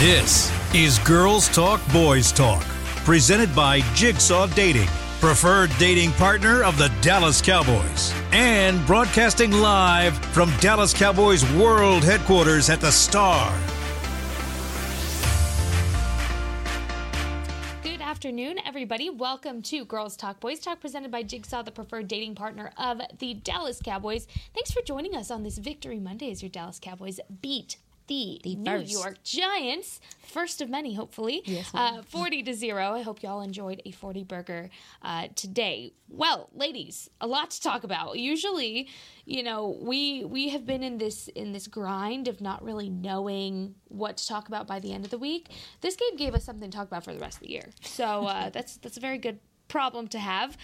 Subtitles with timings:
[0.00, 2.64] This is Girls Talk Boys Talk,
[3.04, 4.88] presented by Jigsaw Dating,
[5.20, 12.68] preferred dating partner of the Dallas Cowboys, and broadcasting live from Dallas Cowboys World Headquarters
[12.68, 13.56] at the Star.
[18.20, 19.08] Afternoon, everybody.
[19.08, 23.32] Welcome to Girls Talk Boys Talk, presented by Jigsaw, the preferred dating partner of the
[23.32, 24.26] Dallas Cowboys.
[24.52, 27.78] Thanks for joining us on this Victory Monday as your Dallas Cowboys beat
[28.10, 28.92] the, The New first.
[28.92, 31.42] York Giants, first of many, hopefully.
[31.44, 32.94] Yes, uh, 40 to 0.
[32.94, 34.68] I hope you all enjoyed a 40 burger
[35.02, 35.92] uh, today.
[36.08, 38.18] Well, ladies, a lot to talk about.
[38.18, 38.88] Usually,
[39.24, 43.76] you know, we we have been in this in this grind of not really knowing
[43.86, 45.48] what to talk about by the end of the week.
[45.80, 47.68] This game gave us something to talk about for the rest of the year.
[47.82, 49.38] So uh, that's that's a very good
[49.68, 50.56] problem to have.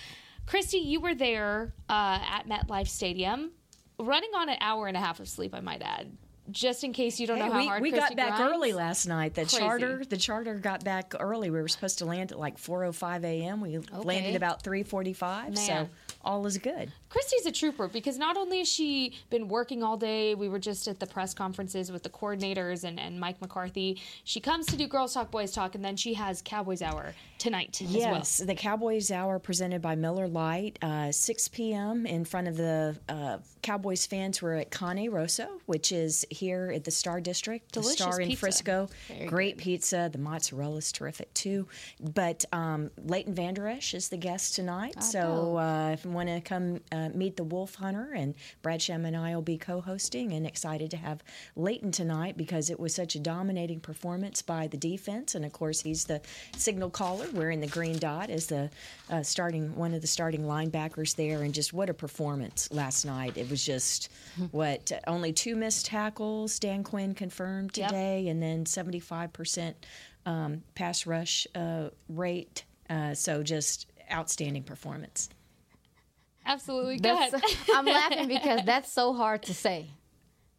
[0.46, 3.52] Christy, you were there uh, at MetLife Stadium,
[4.00, 5.54] running on an hour and a half of sleep.
[5.54, 6.16] I might add,
[6.50, 8.54] just in case you don't Hey, know how we, hard we Christy got back grinds.
[8.54, 9.34] early last night.
[9.34, 9.58] The Crazy.
[9.58, 11.50] charter, the charter got back early.
[11.50, 13.60] We were supposed to land at like 4:05 a.m.
[13.60, 15.56] We landed about 3:45.
[15.58, 15.88] So
[16.24, 16.90] all is good.
[17.08, 20.88] Christy's a trooper because not only has she been working all day, we were just
[20.88, 24.00] at the press conferences with the coordinators and, and Mike McCarthy.
[24.24, 27.80] She comes to do Girls Talk, Boys Talk, and then she has Cowboys Hour tonight
[27.80, 27.98] as well.
[28.16, 32.06] Yes, the Cowboys Hour presented by Miller Lite, uh, 6 p.m.
[32.06, 34.42] in front of the uh, Cowboys fans.
[34.42, 38.28] We're at Cane Rosso, which is here at the Star District, Delicious the Star in
[38.28, 38.40] pizza.
[38.40, 38.88] Frisco.
[39.08, 40.08] Very Great pizza.
[40.12, 41.66] The mozzarella is terrific too.
[42.00, 45.02] But um, Leighton Vander Esch is the guest tonight.
[45.02, 49.04] so uh, if you want to come uh, meet the Wolf Hunter, and Brad Sham
[49.04, 51.22] and I will be co-hosting, and excited to have
[51.56, 55.80] Leighton tonight because it was such a dominating performance by the defense, and of course
[55.80, 56.20] he's the
[56.56, 58.70] signal caller wearing the green dot as the
[59.10, 63.36] uh, starting one of the starting linebackers there, and just what a performance last night!
[63.36, 64.10] It was just
[64.50, 66.25] what only two missed tackles.
[66.60, 67.88] Dan Quinn confirmed Yep.
[67.88, 69.86] today, and then seventy-five percent
[70.24, 72.64] um, pass rush uh, rate.
[72.88, 75.28] Uh, so just outstanding performance.
[76.44, 76.98] Absolutely.
[76.98, 77.58] Go That's, ahead.
[77.74, 79.86] I'm laughing because that's so hard to say.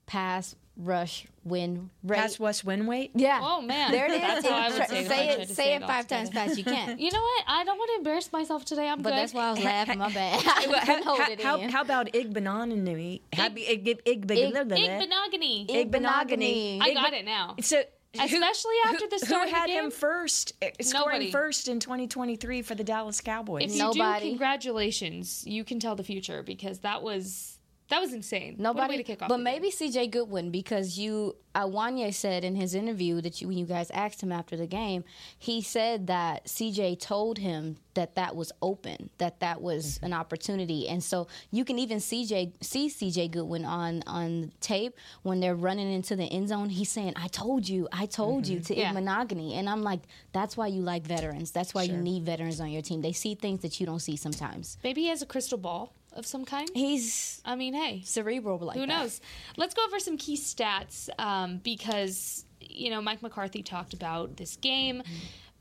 [0.06, 2.18] Pass, rush, win, rate.
[2.18, 3.12] Pass West win weight.
[3.16, 3.40] yeah.
[3.42, 3.92] Oh, man.
[3.92, 4.22] There it is.
[4.22, 5.48] That's how I would Try- say it say it.
[5.50, 6.58] Say say it it five times fast.
[6.58, 7.00] You can't.
[7.08, 7.44] You know what?
[7.48, 8.88] I don't want to embarrass myself today.
[8.88, 9.18] I'm But good.
[9.20, 9.98] that's why I was laughing.
[10.00, 10.44] My bad.
[10.46, 13.22] I couldn't hold it how, how about Igbinoghene?
[13.34, 16.80] Happy Ig Ig Ig Big monogamy.
[16.82, 17.56] I got it now.
[17.62, 17.82] So
[18.20, 21.32] Especially after the who, start who of the had him first, uh, scoring Nobody.
[21.32, 23.66] first in 2023 for the Dallas Cowboys?
[23.66, 24.26] If you Nobody.
[24.26, 25.44] do, congratulations.
[25.46, 27.57] You can tell the future because that was
[27.90, 28.56] that was insane.
[28.58, 29.70] What a way Nobody, to kick off but maybe.
[29.72, 34.22] CJ Goodwin because you, Awanye said in his interview that you, when you guys asked
[34.22, 35.04] him after the game,
[35.40, 40.06] he said that CJ told him that that was open, that that was Mm-hmm.
[40.06, 44.94] an opportunity, and so you can even CJ see CJ Goodwin on on tape
[45.24, 46.70] when they're running into the end zone.
[46.70, 48.80] He's saying, "I told you, I told you to Mm-hmm.
[48.82, 48.92] Yeah.
[48.92, 50.02] monogamy," and I'm like,
[50.34, 51.52] that's why you like veterans.
[51.52, 53.02] That's why you need veterans on your team.
[53.02, 54.78] They see things that you don't see sometimes.
[54.84, 56.70] maybe he has a crystal ball of some kind.
[56.74, 58.88] He's I mean, hey, cerebral like Who that.
[58.88, 59.22] knows?
[59.56, 64.56] Let's go over some key stats um, because you know Mike McCarthy talked about this
[64.58, 65.02] game.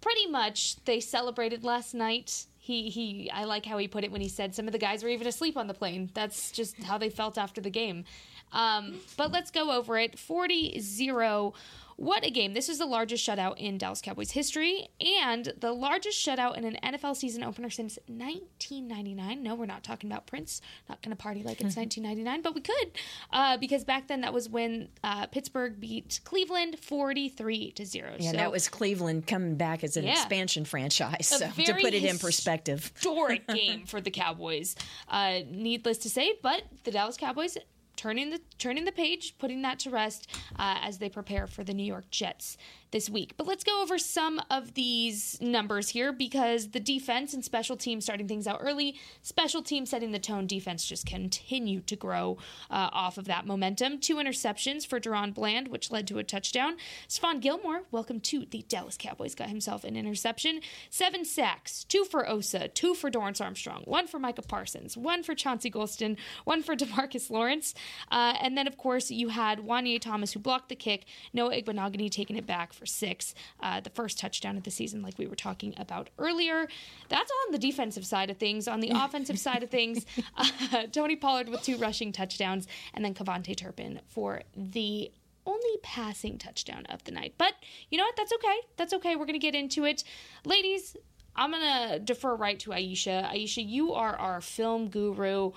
[0.01, 2.47] Pretty much, they celebrated last night.
[2.59, 3.31] He he.
[3.31, 5.27] I like how he put it when he said some of the guys were even
[5.27, 6.11] asleep on the plane.
[6.15, 8.05] That's just how they felt after the game.
[8.53, 10.17] Um, but let's go over it.
[10.17, 11.55] 40-0.
[11.97, 12.53] What a game.
[12.53, 16.77] This is the largest shutout in Dallas Cowboys history and the largest shutout in an
[16.83, 19.43] NFL season opener since 1999.
[19.43, 20.61] No, we're not talking about Prince.
[20.89, 22.91] Not going to party like it's 1999, but we could
[23.33, 28.17] uh, because back then that was when uh, Pittsburgh beat Cleveland 43 to 0.
[28.19, 30.13] yeah, so that was Cleveland coming back as an Yeah.
[30.13, 31.27] expansion franchise.
[31.27, 34.77] So to put it in perspective, historic game for the Cowboys.
[35.09, 37.57] Uh, needless to say, but the Dallas Cowboys
[37.97, 41.75] turning the turning the page, putting that to rest uh, as they prepare for the
[41.75, 42.57] New York Jets
[42.97, 43.35] this week.
[43.37, 48.05] But let's go over some of these numbers here because the defense and special teams
[48.05, 52.39] starting things out early, special teams setting the tone, defense just continue to grow
[52.71, 53.99] uh, off of that momentum.
[53.99, 56.79] Two interceptions for DaRon Bland, which led to a touchdown.
[57.07, 60.61] Stephon Gilmore, welcome to the Dallas Cowboys, got himself an interception.
[60.89, 65.35] Seven sacks, two for Osa, two for Dorance Armstrong, one for Micah Parsons, one for
[65.35, 67.75] Chauncey Golston, one for Demarcus Lawrence.
[68.11, 71.05] Uh, and then, of course, you had Juanyeh Thomas who blocked the kick,
[71.35, 75.19] Noah Igbinoghene taking it back for six, uh, the first touchdown of the season, like
[75.19, 76.69] we were talking about earlier.
[77.09, 78.69] That's on the defensive side of things.
[78.69, 80.07] On the offensive side of things,
[80.37, 85.11] uh, Tony Pollard with two rushing touchdowns, and then KaVontae Turpin for the
[85.45, 87.35] only passing touchdown of the night.
[87.39, 87.55] But
[87.91, 88.17] you know what?
[88.17, 88.57] That's okay.
[88.77, 89.15] That's okay.
[89.17, 90.03] We're going to get into it.
[90.45, 90.97] Ladies,
[91.37, 93.31] I'm gonna defer right to Aisha.
[93.31, 95.53] Aisha, you are our film guru.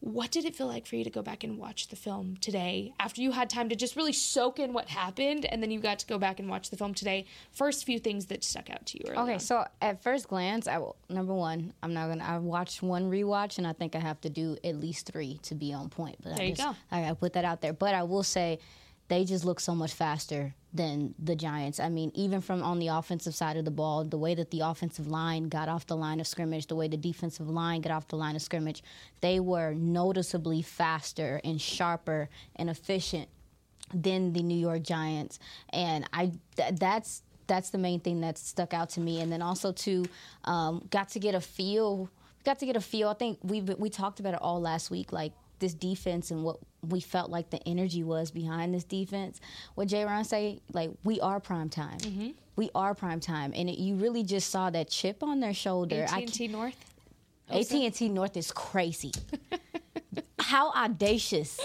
[0.00, 2.94] What did it feel like for you to go back and watch the film today
[2.98, 5.98] after you had time to just really soak in what happened and then you got
[5.98, 7.26] to go back and watch the film today?
[7.52, 9.12] First few things that stuck out to you.
[9.14, 9.40] Okay, on.
[9.40, 12.24] so at first glance, I will, number one, I'm not gonna.
[12.24, 15.54] I watched one rewatch, and I think I have to do at least three to
[15.54, 16.16] be on point.
[16.22, 16.76] But There I you just, go.
[16.90, 17.74] I gotta put that out there.
[17.74, 18.58] But I will say,
[19.10, 21.80] they just look so much faster than the Giants.
[21.80, 24.60] I mean, even from on the offensive side of the ball, the way that the
[24.60, 28.06] offensive line got off the line of scrimmage, the way the defensive line got off
[28.06, 28.84] the line of scrimmage,
[29.20, 33.28] they were noticeably faster and sharper and efficient
[33.92, 35.40] than the New York Giants,
[35.70, 39.20] and I th- that's that's the main thing that stuck out to me.
[39.20, 40.04] And then also too,
[40.44, 42.08] um, got to get a feel,
[42.44, 43.08] got to get a feel.
[43.08, 46.58] I think we we talked about it all last week, like this defense and what
[46.88, 49.40] we felt like the energy was behind this defense.
[49.74, 51.98] What Jay Ron say, like we are prime time.
[51.98, 52.30] Mm-hmm.
[52.56, 56.06] We are prime time, and it, you really just saw that chip on their shoulder.
[56.08, 56.76] AT&T North.
[57.48, 59.12] AT&T North is crazy.
[60.38, 61.58] How audacious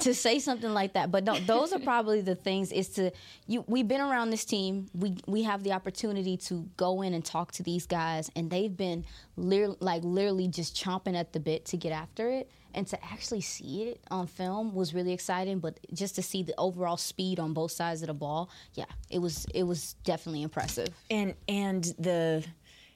[0.00, 1.10] to say something like that.
[1.10, 3.10] But no, those are probably the things is to
[3.46, 4.88] you we've been around this team.
[4.94, 8.76] We we have the opportunity to go in and talk to these guys and they've
[8.76, 9.04] been
[9.36, 12.50] lir- like literally just chomping at the bit to get after it.
[12.78, 16.54] And to actually see it on film was really exciting, but just to see the
[16.56, 20.88] overall speed on both sides of the ball, yeah, it was it was definitely impressive.
[21.10, 22.44] and and the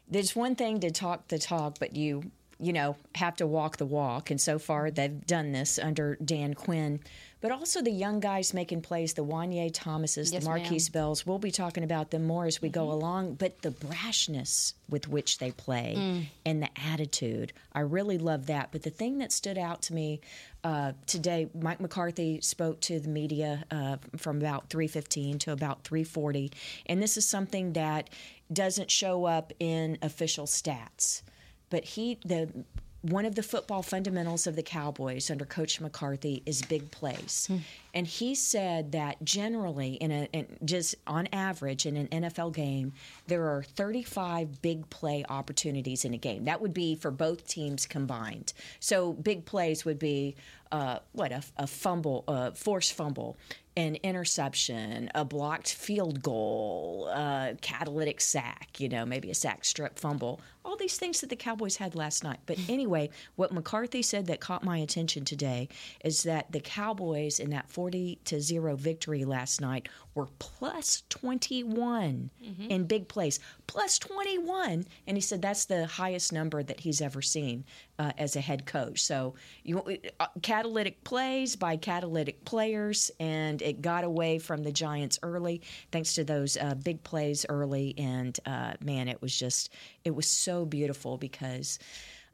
[0.07, 2.31] there's one thing to talk the talk, but you
[2.61, 4.31] you know have to walk the walk.
[4.31, 7.01] And so far, they've done this under Dan Quinn.
[7.43, 10.93] But also the young guys making plays, the Juanyeh Thomases, Yes, the Markquese ma'am.
[10.93, 11.27] Bells.
[11.27, 13.35] We'll be talking about them more as we go along.
[13.35, 18.71] But the brashness with which they play and the attitude, I really love that.
[18.71, 20.21] But the thing that stood out to me
[20.63, 26.53] uh, today, Mike McCarthy spoke to the media uh, from about 3:15 to about 3:40,
[26.87, 28.09] and this is something that
[28.53, 31.23] doesn't show up in official stats.
[31.71, 32.65] But he the
[33.03, 37.49] one of the football fundamentals of the Cowboys under Coach McCarthy is big plays.
[37.95, 42.93] And he said that generally, in a in just on average in an NFL game,
[43.27, 46.45] there are 35 big play opportunities in a game.
[46.45, 48.53] That would be for both teams combined.
[48.81, 50.37] So big plays would be
[50.71, 53.37] uh, what a, a fumble, a forced fumble,
[53.77, 59.99] an interception, a blocked field goal, a catalytic sack, you know, maybe a sack strip
[59.99, 62.41] fumble, all these things that the Cowboys had last night.
[62.45, 65.69] But anyway, what McCarthy said that caught my attention today
[66.05, 72.31] is that the Cowboys in that 40 to 0 victory last night were plus 21
[72.45, 72.71] mm-hmm.
[72.71, 74.85] in big plays, plus 21.
[75.07, 77.65] And he said that's the highest number that he's ever seen
[77.99, 79.03] uh, as a head coach.
[79.03, 79.83] So you
[80.21, 86.15] uh, catalytic plays by catalytic players, and it got away from the Giants early thanks
[86.15, 87.95] to those uh, big plays early.
[87.99, 89.73] And uh, man, it was just
[90.05, 91.79] it was so beautiful because.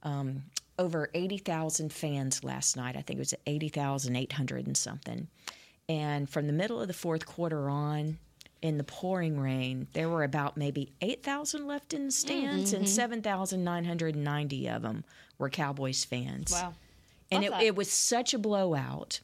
[0.04, 0.44] Um,
[0.78, 2.96] over 80,000 fans last night.
[2.96, 5.26] I think it was 80,800 and something.
[5.88, 8.16] And from the middle of the fourth quarter on,
[8.62, 14.68] in the pouring rain, there were about maybe 8,000 left in the stands, and 7,990
[14.68, 15.04] of them
[15.38, 16.52] were Cowboys fans.
[16.52, 16.74] Wow.
[17.30, 19.20] And it, it was such a blowout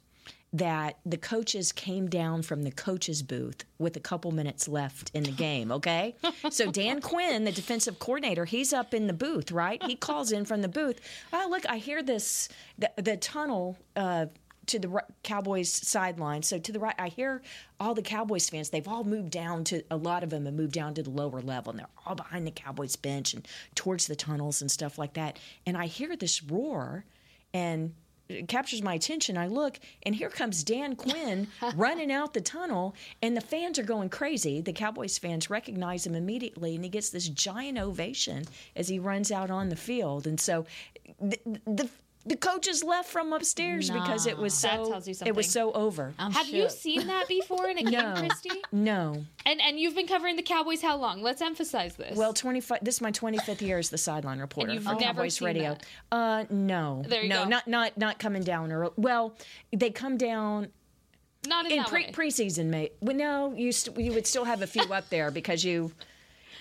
[0.52, 5.24] that the coaches came down from the coaches booth with a couple minutes left in
[5.24, 6.14] the game, okay?
[6.50, 9.82] so Dan Quinn, the defensive coordinator, he's up in the booth, right?
[9.82, 11.00] He calls in from the booth.
[11.32, 14.26] Oh, look, I hear this the, the tunnel uh
[14.66, 16.42] to the Cowboys sideline.
[16.42, 17.42] So to the right, I hear
[17.78, 18.70] all the Cowboys fans.
[18.70, 21.40] They've all moved down to a lot of them have moved down to the lower
[21.40, 25.14] level, and they're all behind the Cowboys bench and towards the tunnels and stuff like
[25.14, 25.38] that.
[25.66, 27.04] And I hear this roar,
[27.52, 27.94] and
[28.28, 29.36] it captures my attention.
[29.36, 33.84] I look, and here comes Dan Quinn running out the tunnel, and the fans are
[33.84, 34.60] going crazy.
[34.60, 38.44] The Cowboys fans recognize him immediately, and he gets this giant ovation
[38.76, 40.26] as he runs out on the field.
[40.26, 40.66] And so,
[41.20, 41.88] the the,
[42.26, 45.72] the coaches left from upstairs because it was so That tells you it was so
[45.72, 46.14] over.
[46.18, 48.14] I'm Have you seen that before in a game, No.
[48.16, 48.62] Christy?
[48.72, 51.22] no, And and you've been covering the Cowboys how long?
[51.22, 52.16] Let's emphasize this.
[52.16, 52.78] well, twenty five.
[52.82, 55.46] This is my twenty fifth year as the sideline reporter you've for never Cowboys seen
[55.46, 55.74] Radio.
[56.10, 56.16] that?
[56.16, 57.48] Uh, no, There you no, go.
[57.50, 59.36] not not not coming down or Well,
[59.76, 60.68] they come down
[61.46, 62.12] not in, in that pre- way.
[62.12, 62.92] preseason, mate.
[63.02, 65.92] Well, no, you st- you would still have a few up there because you.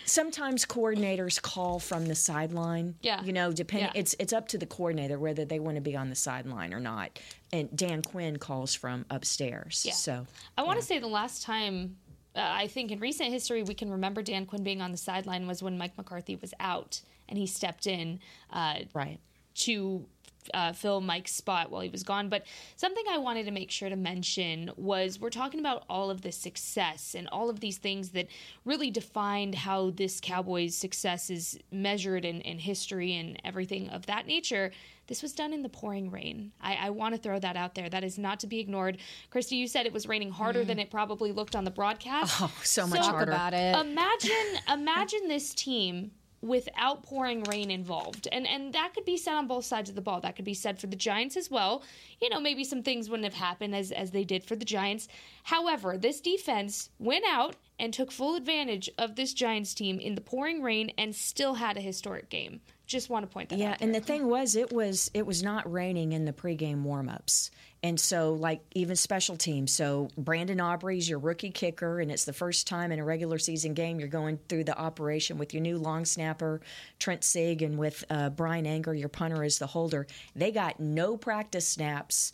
[0.05, 2.95] Sometimes coordinators call from the sideline.
[3.01, 3.23] Yeah.
[3.23, 4.01] You know, depending, Yeah.
[4.01, 6.79] it's it's up to the coordinator whether they want to be on the sideline or
[6.79, 7.19] not.
[7.51, 9.83] And Dan Quinn calls from upstairs.
[9.85, 9.93] Yeah.
[9.93, 11.97] So I want to say the last time
[12.35, 15.47] uh, I think in recent history we can remember Dan Quinn being on the sideline
[15.47, 18.19] was when Mike McCarthy was out and he stepped in
[18.51, 19.19] uh, right.
[19.55, 20.05] to
[20.53, 22.29] uh, fill Mike's spot while he was gone.
[22.29, 22.45] But
[22.75, 26.31] something I wanted to make sure to mention was we're talking about all of the
[26.31, 28.27] success and all of these things that
[28.65, 34.27] really defined how this Cowboys success is measured in, in history and everything of that
[34.27, 34.71] nature.
[35.07, 36.53] This was done in the pouring rain.
[36.61, 37.89] I, I want to throw that out there.
[37.89, 38.99] That is not to be ignored.
[39.29, 40.67] Christy, you said it was raining harder mm.
[40.67, 42.41] than it probably looked on the broadcast.
[42.41, 43.31] Oh, so much so harder.
[43.31, 43.75] about it.
[43.75, 46.11] Imagine, imagine this team
[46.43, 48.27] without pouring rain involved.
[48.31, 50.19] And and that could be said on both sides of the ball.
[50.19, 51.83] That could be said for the Giants as well.
[52.21, 55.07] You know, maybe some things wouldn't have happened as as they did for the Giants.
[55.43, 60.21] However, this defense went out and took full advantage of this Giants team in the
[60.21, 62.61] pouring rain and still had a historic game.
[62.85, 63.79] Just want to point that yeah, out.
[63.79, 67.49] Yeah, and the thing was it was it was not raining in the pregame warmups.
[67.83, 69.73] And so, like, even special teams.
[69.73, 73.73] So, Brandon Aubrey's your rookie kicker, and it's the first time in a regular season
[73.73, 76.61] game you're going through the operation with your new long snapper,
[76.97, 80.07] Trent Sieg, and with uh, Bryan Anger, your punter, as the holder.
[80.33, 82.31] They got no practice snaps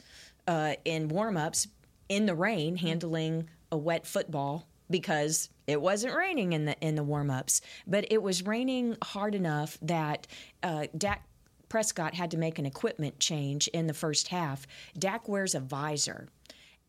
[0.47, 1.67] uh, in warmups
[2.09, 7.03] in the rain handling a wet football because it wasn't raining in the in the
[7.03, 10.27] warmups, but it was raining hard enough that
[10.63, 11.23] uh, Dak
[11.69, 14.67] Prescott had to make an equipment change in the first half.
[14.97, 16.27] Dak wears a visor.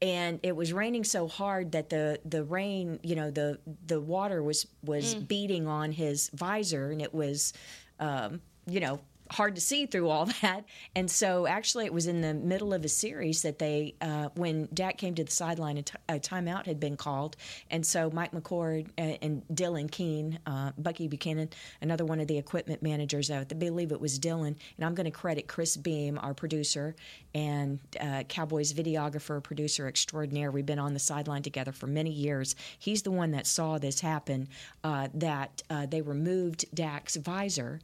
[0.02, 4.42] And it was raining so hard that the, the rain, you know, the the water
[4.42, 5.28] was was mm.
[5.28, 7.52] beating on his visor, and it was,
[7.98, 10.64] um, you know, hard to see through all that.
[10.94, 14.68] And so, actually, it was in the middle of a series that they, uh, when
[14.72, 17.36] Dak came to the sideline, a, t- a timeout had been called.
[17.70, 22.38] And so, Mike McCord and, and Dylan Keene, uh, Bucky Buchanan, another one of the
[22.38, 26.34] equipment managers, I believe it was Dylan, and I'm going to credit Chris Beam, our
[26.34, 26.94] producer,
[27.34, 30.50] and uh, Cowboys videographer, producer extraordinaire.
[30.50, 32.56] We've been on the sideline together for many years.
[32.78, 34.48] He's the one that saw this happen,
[34.82, 37.80] uh, that uh, they removed Dak's visor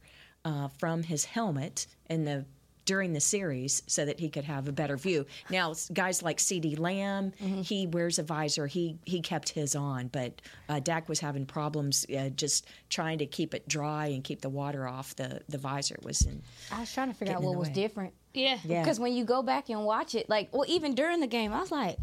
[0.47, 2.45] uh, from his helmet in the
[2.85, 5.25] during the series so that he could have a better view.
[5.49, 7.61] Now, guys like CeeDee Lamb, mm-hmm.
[7.61, 8.65] he wears a visor.
[8.65, 13.25] He he kept his on, but uh, Dak was having problems uh, just trying to
[13.25, 15.97] keep it dry and keep the water off the the visor.
[16.01, 16.41] Was in.
[16.71, 18.13] I was trying to figure out what was different.
[18.33, 18.81] Yeah, yeah.
[18.81, 21.59] Because when you go back and watch it, like well, even during the game, I
[21.59, 21.97] was like,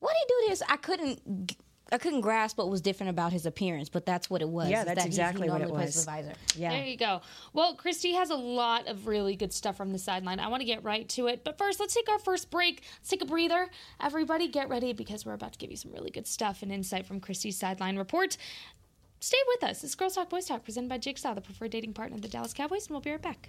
[0.00, 1.56] "What did he do this?" I couldn't
[1.90, 4.68] I couldn't grasp what was different about his appearance, but that's what it was.
[4.68, 6.04] Yeah, that's that exactly what it was.
[6.04, 6.70] The yeah.
[6.70, 7.22] There you go.
[7.54, 10.38] Well, Christy has a lot of really good stuff from the sideline.
[10.38, 11.44] I want to get right to it.
[11.44, 12.82] But first, let's take our first break.
[12.98, 13.70] Let's take a breather.
[14.00, 17.06] Everybody, get ready because we're about to give you some really good stuff and insight
[17.06, 18.36] from Christy's sideline report.
[19.20, 19.82] Stay with us.
[19.82, 22.52] It's Girls Talk Boys Talk presented by Jigsaw, the preferred dating partner of the Dallas
[22.52, 23.48] Cowboys, and we'll be right back.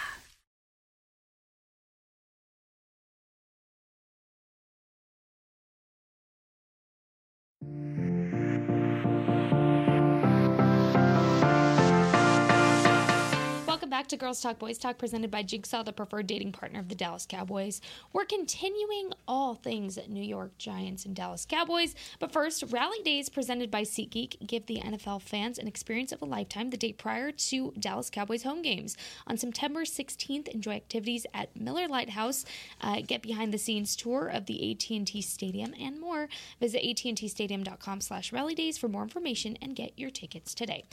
[14.01, 16.95] back to Girls Talk Boys Talk presented by Jigsaw, the preferred dating partner of the
[16.95, 17.81] Dallas Cowboys.
[18.11, 21.93] We're continuing all things at New York Giants and Dallas Cowboys.
[22.17, 26.25] But first, Rally Days presented by SeatGeek give the NFL fans an experience of a
[26.25, 28.97] lifetime the day prior to Dallas Cowboys home games.
[29.27, 32.43] On September 16th, enjoy activities at Miller Lighthouse,
[32.81, 36.27] uh, get behind the scenes tour of the AT&T Stadium and more.
[36.59, 40.85] Visit AT&Tstadium.com slash rally days for more information and get your tickets today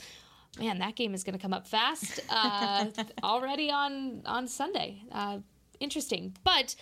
[0.57, 2.85] man, that game is going to come up fast uh,
[3.23, 5.03] already on on Sunday.
[5.11, 5.39] Uh,
[5.79, 6.75] interesting, but.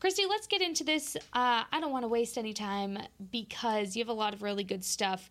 [0.00, 1.16] Christy, let's get into this.
[1.16, 2.98] Uh, I don't want to waste any time
[3.30, 5.30] because you have a lot of really good stuff.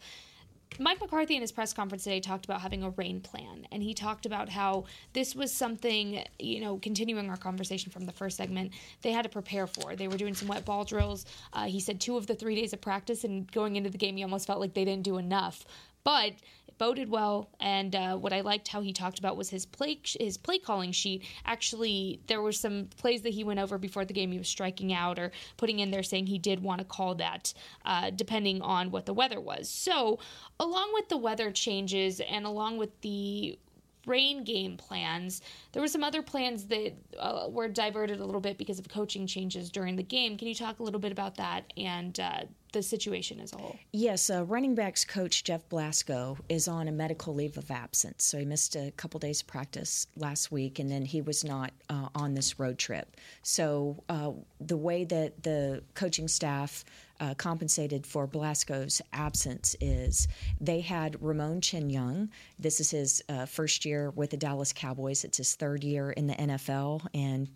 [0.79, 3.93] Mike McCarthy in his press conference today talked about having a rain plan, and he
[3.93, 8.71] talked about how this was something, you know, continuing our conversation from the first segment,
[9.01, 9.95] they had to prepare for.
[9.95, 11.25] They were doing some wet ball drills.
[11.51, 14.17] Uh, he said two of the three days of practice, and going into the game,
[14.17, 15.65] he almost felt like they didn't do enough.
[16.03, 16.33] But
[16.77, 17.49] boded well.
[17.59, 20.91] And uh, what I liked how he talked about was his play his play calling
[20.91, 21.23] sheet.
[21.45, 24.31] Actually, there were some plays that he went over before the game.
[24.31, 27.53] He was striking out or putting in there saying he did want to call that,
[27.85, 29.69] uh, depending on what the weather was.
[29.69, 30.19] So,
[30.59, 33.57] along with the weather changes and along with the
[34.05, 35.41] rain game plans.
[35.71, 39.27] There were some other plans that uh, were diverted a little bit because of coaching
[39.27, 40.37] changes during the game.
[40.37, 42.41] Can you talk a little bit about that and uh,
[42.73, 43.77] the situation as a whole?
[43.91, 48.25] Yes, uh, running backs coach Jeff Blasco is on a medical leave of absence.
[48.25, 51.71] So he missed a couple days of practice last week, and then he was not
[51.89, 53.15] uh, on this road trip.
[53.41, 56.83] So uh, the way that the coaching staff
[57.19, 60.27] uh, compensated for Blasco's absence is
[60.59, 62.29] they had Ramon Chinyoung.
[62.59, 65.23] This is his uh, first year with the Dallas Cowboys.
[65.23, 67.49] It's his third year in the NFL, and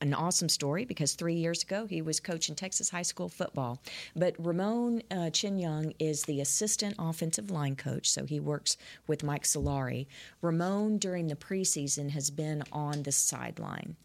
[0.00, 3.80] an awesome story because three years ago he was coaching Texas high school football.
[4.16, 8.76] But Ramon uh, Chinyoung is the assistant offensive line coach, so he works
[9.06, 10.06] with Mike Solari.
[10.42, 13.96] Ramon during the preseason has been on the sideline.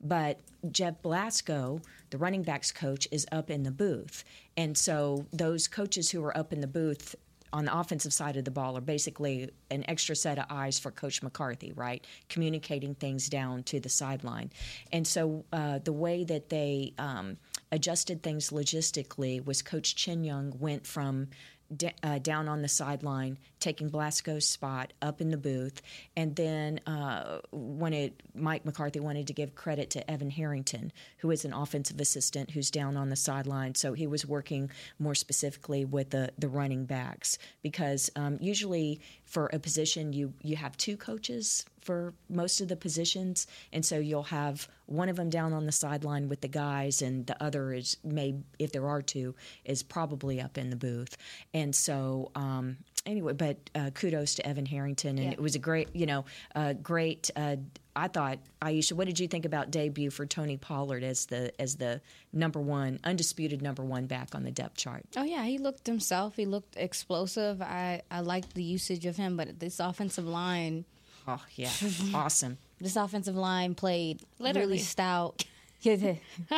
[0.00, 1.80] But Jeff Blasco,
[2.14, 4.24] the running backs coach, is up in the booth.
[4.56, 7.16] And so those coaches who are up in the booth
[7.52, 10.90] on the offensive side of the ball are basically an extra set of eyes for
[10.90, 12.04] Coach McCarthy, right?
[12.28, 14.50] Communicating things down to the sideline.
[14.92, 17.36] And so uh, the way that they um,
[17.72, 21.28] adjusted things logistically was Coach Chinyoung went from
[21.74, 25.82] d- uh, down on the sideline, taking Blasco's spot up in the booth,
[26.16, 31.30] and then uh, when it Mike McCarthy wanted to give credit to Evan Harrington, who
[31.30, 35.84] is an offensive assistant who's down on the sideline, so he was working more specifically
[35.84, 40.96] with the the running backs because um, usually for a position you you have two
[40.96, 45.66] coaches for most of the positions and so you'll have one of them down on
[45.66, 49.82] the sideline with the guys and the other is may if there are two is
[49.82, 51.16] probably up in the booth
[51.52, 52.76] and so um,
[53.06, 55.32] anyway but uh, kudos to evan harrington and yeah.
[55.32, 56.24] it was a great you know
[56.54, 57.56] uh, great uh,
[57.96, 61.76] I thought Aisha, what did you think about debut for Tony Pollard as the as
[61.76, 62.00] the
[62.32, 65.04] number one undisputed number one back on the depth chart?
[65.16, 66.34] Oh yeah, he looked himself.
[66.36, 67.62] He looked explosive.
[67.62, 70.84] I I liked the usage of him, but this offensive line.
[71.26, 71.70] Oh yeah,
[72.14, 72.58] awesome.
[72.80, 74.66] This offensive line played Literally.
[74.66, 75.44] really stout.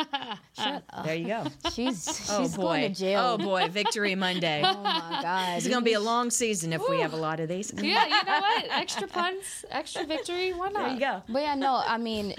[0.57, 1.05] Shut up.
[1.05, 1.45] There you go.
[1.73, 2.63] She's, oh, she's oh boy.
[2.63, 3.21] going to jail.
[3.21, 4.61] Oh boy, Victory Monday.
[4.65, 5.57] oh my God.
[5.57, 6.89] It's going to be a long season if Ooh.
[6.89, 7.73] we have a lot of these.
[7.75, 8.65] Yeah, you know what?
[8.71, 10.53] Extra puns, extra victory.
[10.53, 10.83] Why not?
[10.85, 11.23] There you go.
[11.27, 12.35] But yeah, no, I mean,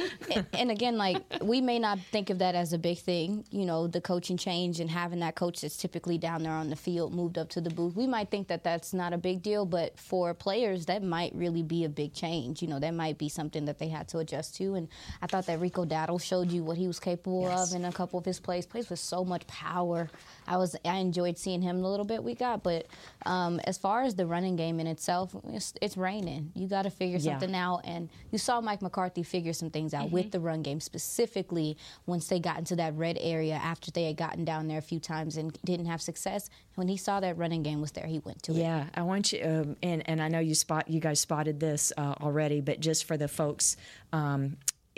[0.54, 3.44] and again, like we may not think of that as a big thing.
[3.50, 6.76] You know, the coaching change and having that coach that's typically down there on the
[6.76, 7.94] field moved up to the booth.
[7.96, 11.62] We might think that that's not a big deal, but for players, that might really
[11.62, 12.62] be a big change.
[12.62, 14.74] You know, that might be something that they had to adjust to.
[14.74, 14.88] And
[15.20, 17.70] I thought that Rico Dowdle showed you what he was capable yes.
[17.70, 18.66] of in a couple of his plays.
[18.66, 20.08] Plays with so much power.
[20.46, 22.62] I was I enjoyed seeing him the little bit we got.
[22.62, 22.86] But
[23.26, 26.52] um, as far as the running game in itself, it's, it's raining.
[26.54, 27.32] You got to figure yeah.
[27.32, 27.82] something out.
[27.84, 30.14] And you saw Mike McCarthy figure some things out mm-hmm.
[30.14, 34.16] with the run game, specifically once they got into that red area after they had
[34.16, 36.48] gotten down there a few times and didn't have success.
[36.76, 38.64] When he saw that running game was there, he went to yeah, it.
[38.64, 41.92] Yeah, I want you, um, and and I know you spot you guys spotted this
[41.96, 43.76] uh, already, but just for the folks
[44.12, 44.56] um,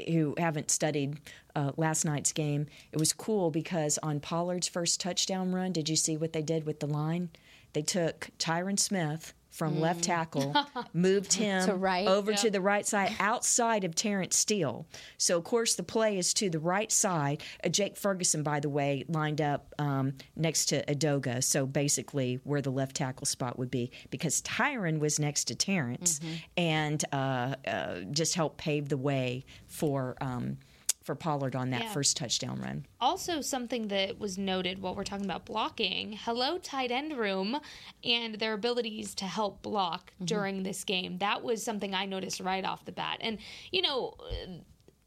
[0.09, 1.19] who haven't studied
[1.55, 5.97] uh, last night's game, it was cool because on Pollard's first touchdown run, did you
[5.97, 7.31] see what they did with the line?
[7.73, 9.81] They took Tyron Smith, from mm.
[9.81, 10.55] left tackle,
[10.93, 12.07] moved him to right.
[12.07, 12.41] over yep.
[12.41, 14.87] to the right side outside of Terence Steele.
[15.19, 17.43] So, of course, the play is to the right side.
[17.65, 21.43] Uh, Jake Ferguson, by the way, lined up um, next to Adoga.
[21.43, 26.21] so basically where the left tackle spot would be, because Tyron was next to Terence
[26.21, 26.35] mm-hmm.
[26.57, 30.17] and uh, uh, just helped pave the way for.
[30.21, 30.59] Um,
[31.03, 31.93] for Pollard on that yeah.
[31.93, 32.87] first touchdown run.
[33.01, 37.59] Also, something that was noted while we're talking about blocking hello, tight end room,
[38.05, 40.27] and their abilities to help block mm-hmm.
[40.27, 41.19] during this game.
[41.19, 43.19] That was something I noticed right off the bat.
[43.21, 43.39] And,
[43.73, 44.15] you know,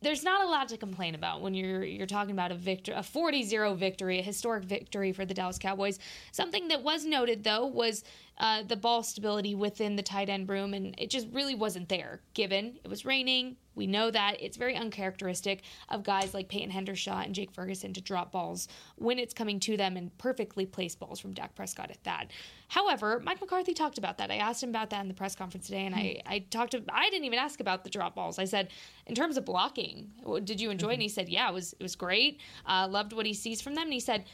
[0.03, 2.99] there's not a lot to complain about when you're you're talking about a victory, a
[2.99, 5.99] 40-0 victory, a historic victory for the Dallas Cowboys.
[6.31, 8.03] Something that was noted though was
[8.37, 12.21] uh, the ball stability within the tight end room, and it just really wasn't there.
[12.33, 17.25] Given it was raining, we know that it's very uncharacteristic of guys like Peyton Hendershot
[17.25, 21.19] and Jake Ferguson to drop balls when it's coming to them and perfectly placed balls
[21.19, 22.31] from Dak Prescott at that.
[22.67, 24.31] However, Mike McCarthy talked about that.
[24.31, 26.83] I asked him about that in the press conference today, and I, I talked to
[26.91, 28.39] I didn't even ask about the drop balls.
[28.39, 28.69] I said,
[29.05, 30.11] in terms of blocking,
[30.43, 30.93] did you enjoy it?
[30.93, 32.39] And he said, yeah, it was it was great.
[32.65, 33.85] Uh, loved what he sees from them.
[33.85, 34.25] And he said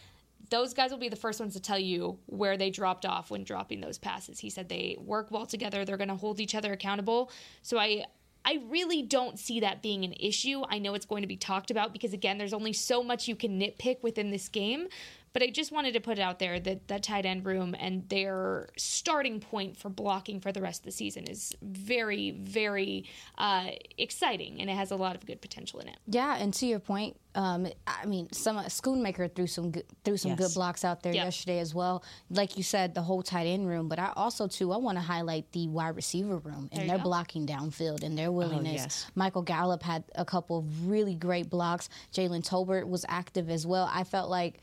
[0.50, 3.44] those guys will be the first ones to tell you where they dropped off when
[3.44, 4.40] dropping those passes.
[4.40, 5.86] He said they work well together.
[5.86, 7.32] They're going to hold each other accountable.
[7.62, 8.06] So I
[8.46, 10.64] I really don't see that being an issue.
[10.70, 13.36] I know it's going to be talked about because again, there's only so much you
[13.36, 14.88] can nitpick within this game,
[15.32, 18.08] But I just wanted to put it out there that that tight end room and
[18.10, 23.06] their starting point for blocking for the rest of the season is very, very
[23.38, 25.98] uh, exciting, and it has a lot of good potential in it.
[26.08, 30.32] Yeah, and to your point, um, I mean, some Schoonmaker threw some good, threw some
[30.32, 30.40] Yes.
[30.40, 31.26] good blocks out there Yeah.
[31.26, 32.04] yesterday as well.
[32.32, 35.02] Like you said, the whole tight end room, but I also too I want to
[35.04, 37.04] highlight the wide receiver room and their go.
[37.04, 38.82] blocking downfield and their willingness.
[38.82, 39.12] yes.
[39.16, 41.88] Michael Gallup had a couple of really great blocks.
[42.14, 43.88] Jalen Tolbert was active as well.
[43.94, 44.62] I felt like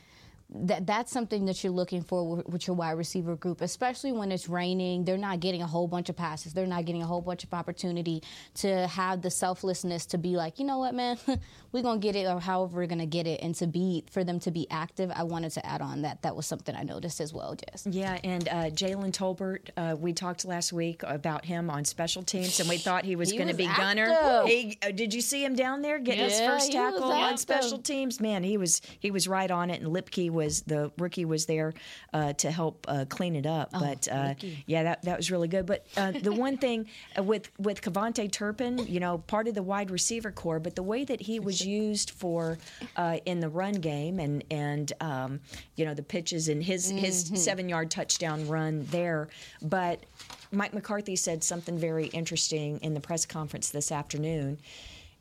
[0.48, 4.30] that that's something that you're looking for with, with your wide receiver group, especially when
[4.30, 5.04] it's raining.
[5.04, 6.52] They're not getting a whole bunch of passes.
[6.52, 8.22] They're not getting a whole bunch of opportunity
[8.56, 11.18] to have the selflessness to be like, you know what, man,
[11.72, 14.38] we're gonna get it, or however we're gonna get it, and to be for them
[14.40, 15.10] to be active.
[15.14, 16.22] I wanted to add on that.
[16.22, 17.86] That was something I noticed as well, Jess.
[17.90, 22.60] Yeah, and uh, Jalen Tolbert, uh, we talked last week about him on special teams,
[22.60, 24.10] and we thought he was going to be gunner.
[24.12, 24.46] active.
[24.46, 28.20] He, uh, did you see him down there getting his first tackle on special teams?
[28.20, 31.74] Man, he was he was right on it, and Luepke was the rookie was there
[32.12, 33.72] uh, to help uh, clean it up.
[33.72, 34.34] but uh,
[34.66, 35.66] yeah, that that was really good.
[35.66, 36.86] But uh, the one thing
[37.18, 40.82] uh, with with KaVontae Turpin, you know, part of the wide receiver core, but the
[40.82, 42.58] way that he was used for
[42.96, 45.40] uh, in the run game and and um,
[45.76, 49.28] you know the pitches and his his seven yard touchdown run there,
[49.62, 50.04] but.
[50.52, 54.58] Mike McCarthy said something very interesting in the press conference this afternoon.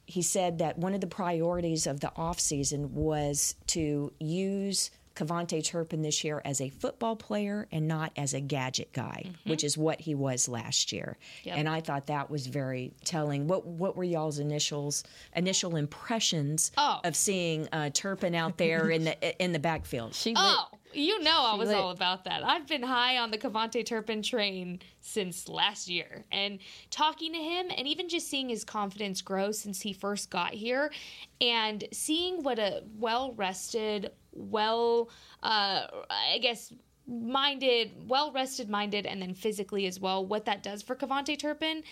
[0.05, 6.01] He said that one of the priorities of the offseason was to use KaVontae Turpin
[6.01, 10.01] this year as a football player and not as a gadget guy, which is what
[10.01, 11.17] he was last year.
[11.45, 13.47] And I thought that was very telling.
[13.47, 15.03] What what were y'all's initials
[15.35, 16.99] initial impressions Oh.
[17.03, 20.13] of seeing uh, Turpin out there in the in the backfield?
[20.15, 22.43] She Oh, you know I was all about that.
[22.43, 26.23] I've been high on the KaVontae Turpin train since last year.
[26.31, 30.53] And talking to him and even just seeing his confidence grow since he first got
[30.53, 30.91] here
[31.41, 35.09] and seeing what a well rested, well,
[35.43, 36.73] uh, I guess,
[37.07, 41.83] minded, well rested minded, and then physically as well, what that does for KaVontae Turpin.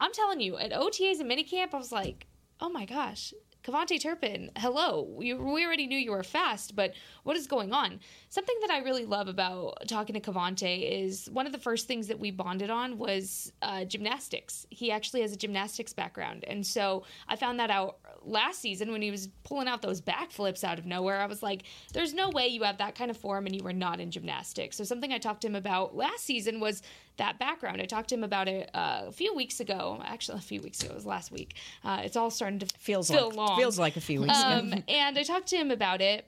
[0.00, 2.26] I'm telling you, at OTAs and minicamp, I was like,
[2.60, 5.06] oh my gosh, KaVontae Turpin, hello.
[5.10, 6.94] We, we already knew you were fast, but
[7.24, 8.00] what is going on?
[8.30, 12.06] Something that I really love about talking to KaVontae is one of the first things
[12.08, 14.66] that we bonded on was uh, gymnastics.
[14.70, 16.44] He actually has a gymnastics background.
[16.46, 20.62] And so I found that out last season when he was pulling out those backflips
[20.64, 21.20] out of nowhere.
[21.20, 23.72] I was like, there's no way you have that kind of form and you were
[23.72, 24.76] not in gymnastics.
[24.76, 26.82] So something I talked to him about last season was
[27.16, 27.80] that background.
[27.80, 30.00] I talked to him about it uh, a few weeks ago.
[30.04, 30.92] Actually, a few weeks ago.
[30.92, 31.54] It was last week.
[31.84, 33.58] Uh, it's all starting to Feels feel like long.
[33.58, 34.48] feels like a few weeks ago.
[34.48, 36.26] Um, and I talked to him about it,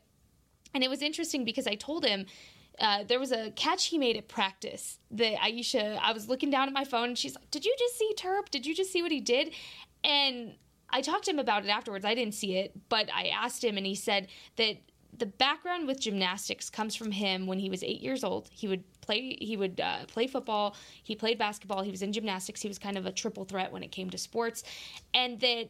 [0.75, 2.27] and it was interesting because I told him
[2.79, 5.99] uh, there was a catch he made at practice that Aisha.
[6.03, 8.49] I was looking down at my phone, and she's like, "Did you just see Terp?
[8.51, 9.53] Did you just see what he did?"
[10.05, 10.55] And
[10.93, 12.05] I talked to him about it afterwards.
[12.05, 14.77] I didn't see it, but I asked him, and he said that
[15.17, 18.49] the background with gymnastics comes from him when he was eight years old.
[18.53, 19.37] He would play.
[19.41, 20.77] He would uh, play football.
[21.03, 21.83] He played basketball.
[21.83, 22.63] He was in gymnastics.
[22.63, 24.65] He was kind of a triple threat when it came to sports,
[25.15, 25.69] and that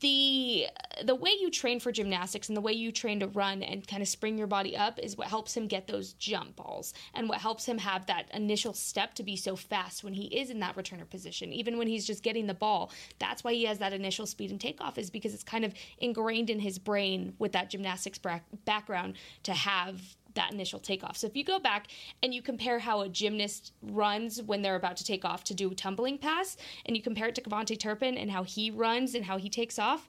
[0.00, 0.66] the
[1.04, 4.00] the way you train for gymnastics and the way you train to run and kind
[4.00, 7.38] of spring your body up is what helps him get those jump balls and what
[7.38, 10.76] helps him have that initial step to be so fast when he is in that
[10.76, 11.52] returner position.
[11.52, 14.60] Even when he's just getting the ball that's why he has that initial speed and
[14.60, 19.14] takeoff is because it's kind of ingrained in his brain with that gymnastics bra- background
[19.42, 20.00] to have
[20.34, 21.16] that initial takeoff.
[21.16, 21.88] So if you go back
[22.22, 25.70] and you compare how a gymnast runs when they're about to take off to do
[25.70, 29.24] a tumbling pass, and you compare it to KaVontae Turpin and how he runs and
[29.24, 30.08] how he takes off,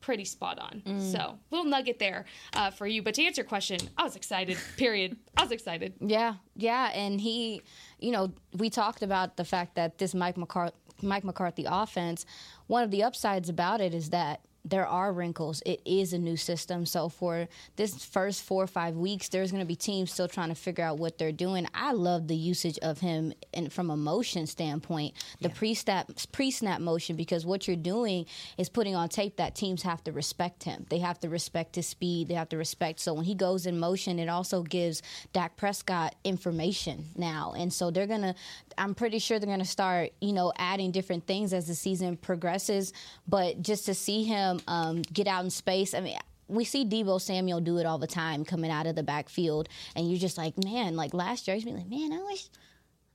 [0.00, 0.82] pretty spot on.
[1.00, 3.02] So little nugget there uh, for you.
[3.02, 4.56] But to answer your question, I was excited.
[4.76, 5.16] Period.
[5.36, 5.94] I was excited.
[6.00, 7.62] Yeah, yeah, and he,
[7.98, 12.26] you know, we talked about the fact that this Mike McCarthy, Mike McCarthy offense.
[12.66, 15.62] One of the upsides about it is that there are wrinkles.
[15.64, 19.62] It is a new system, so for this first four or five weeks, there's going
[19.62, 21.66] to be teams still trying to figure out what they're doing.
[21.74, 27.16] I love the usage of him, and from a motion standpoint, the pre-snap pre-snap motion,
[27.16, 28.26] because what you're doing
[28.58, 30.86] is putting on tape that teams have to respect him.
[30.90, 32.28] They have to respect his speed.
[32.28, 33.00] They have to respect.
[33.00, 37.90] So when he goes in motion, it also gives Dak Prescott information now, and so
[37.90, 38.34] they're gonna.
[38.76, 42.92] I'm pretty sure they're gonna start, you know, adding different things as the season progresses.
[43.26, 46.16] But just to see him um, get out in space, I mean.
[46.48, 50.10] We see Deebo Samuel do it all the time, coming out of the backfield, and
[50.10, 50.96] you're just like, man.
[50.96, 52.48] Like last year, he's been like, man, I wish,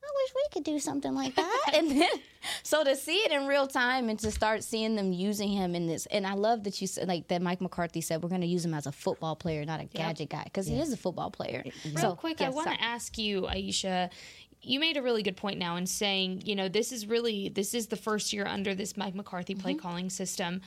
[0.01, 1.71] I wish we could do something like that.
[1.73, 2.09] and then,
[2.63, 5.85] so to see it in real time and to start seeing them using him in
[5.87, 7.41] this, and I love that you said like that.
[7.41, 10.29] Mike McCarthy said we're going to use him as a football player, not a gadget
[10.29, 11.63] guy, because he is a football player.
[11.85, 14.09] Real so quick, I want to ask you, Aisha.
[14.61, 17.73] You made a really good point now in saying, you know, this is really this
[17.75, 20.61] is the first year under this Mike McCarthy play calling system.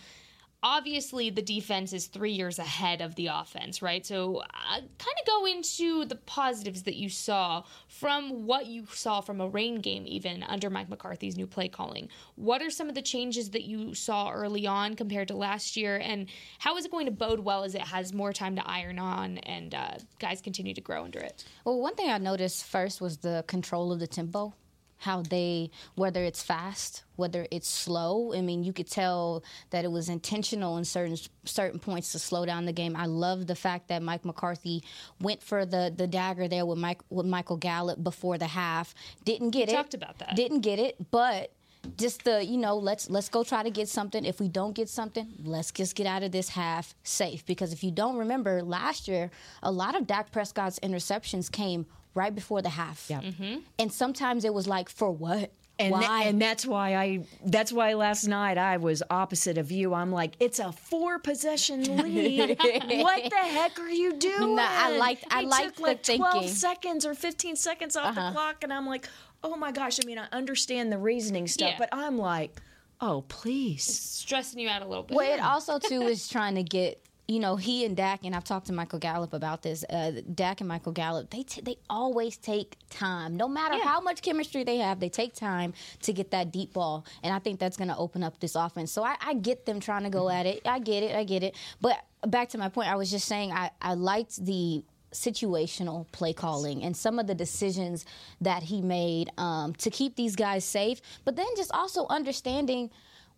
[0.62, 4.04] Obviously the defense is three years ahead of the offense, right?
[4.04, 9.20] So, uh, kind of go into the positives that you saw from what you saw
[9.20, 12.08] from a rain game, even under Mike McCarthy's new play calling.
[12.34, 15.96] What are some of the changes that you saw early on compared to last year,
[15.96, 16.26] and
[16.58, 19.38] how is it going to bode well as it has more time to iron on
[19.38, 21.44] and uh, guys continue to grow under it?
[21.64, 24.54] Well, one thing I noticed first was the control of the tempo
[24.98, 28.32] how they whether it's fast whether it's slow.
[28.32, 32.46] I mean you could tell that it was intentional in certain certain points to slow
[32.46, 32.94] down the game.
[32.94, 34.84] I love the fact that mike mccarthy
[35.20, 38.94] went for the the dagger there with mike with michael gallup before the half.
[39.24, 39.76] Didn't get we it.
[39.76, 40.36] talked about that.
[40.36, 41.52] Didn't get it but
[41.96, 44.88] just the you know let's let's go try to get something if we don't get
[44.88, 49.08] something let's just get out of this half safe because if you don't remember last
[49.08, 49.30] year
[49.62, 53.06] a lot of Dak Prescott's interceptions came right before the half.
[53.08, 53.20] Yeah.
[53.20, 53.58] Mm-hmm.
[53.78, 55.52] And sometimes it was like, for what?
[55.78, 56.00] And, Why?
[56.00, 59.94] th- and that's why I that's why last night I was opposite of you.
[59.94, 62.58] I'm like, it's a four possession lead.
[62.58, 64.56] what the heck are you doing?
[64.56, 68.18] No, I liked- I He liked took the like twelve seconds or fifteen seconds off
[68.18, 68.30] Uh-huh.
[68.30, 69.08] the clock, and I'm like,
[69.44, 69.98] oh my gosh.
[70.02, 71.76] I mean, I understand the reasoning stuff, Yeah.
[71.78, 72.60] but I'm like,
[73.00, 73.84] oh please.
[73.84, 75.16] stressing you out a little bit.
[75.16, 78.44] Well, it also too is trying to get you know he and Dak and I've
[78.44, 79.84] talked to Michael Gallup about this.
[79.90, 84.22] Uh, Dak and Michael Gallup they t- they always take time, no matter how much
[84.22, 84.98] chemistry they have.
[84.98, 88.22] They take time to get that deep ball, and I think that's going to open
[88.22, 88.90] up this offense.
[88.92, 90.62] So I, I get them trying to go at it.
[90.66, 91.14] I get it.
[91.14, 91.54] I get it.
[91.82, 96.32] But back to my point, I was just saying I I liked the situational play
[96.32, 98.04] calling and some of the decisions
[98.40, 102.90] that he made um, to keep these guys safe, but then just also understanding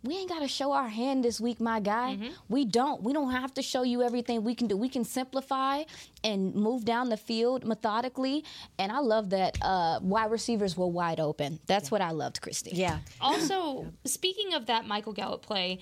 [0.02, 2.18] we ain't got to show our hand this week, my guy.
[2.48, 3.02] We don't.
[3.02, 4.76] We don't have to show you everything we can do.
[4.76, 5.82] We can simplify
[6.24, 8.44] and move down the field methodically.
[8.78, 11.60] And I love that uh, wide receivers were wide open.
[11.66, 12.70] That's what I loved, Christy.
[12.72, 13.00] Yeah.
[13.20, 15.80] Also, speaking of that Michael Gallup play,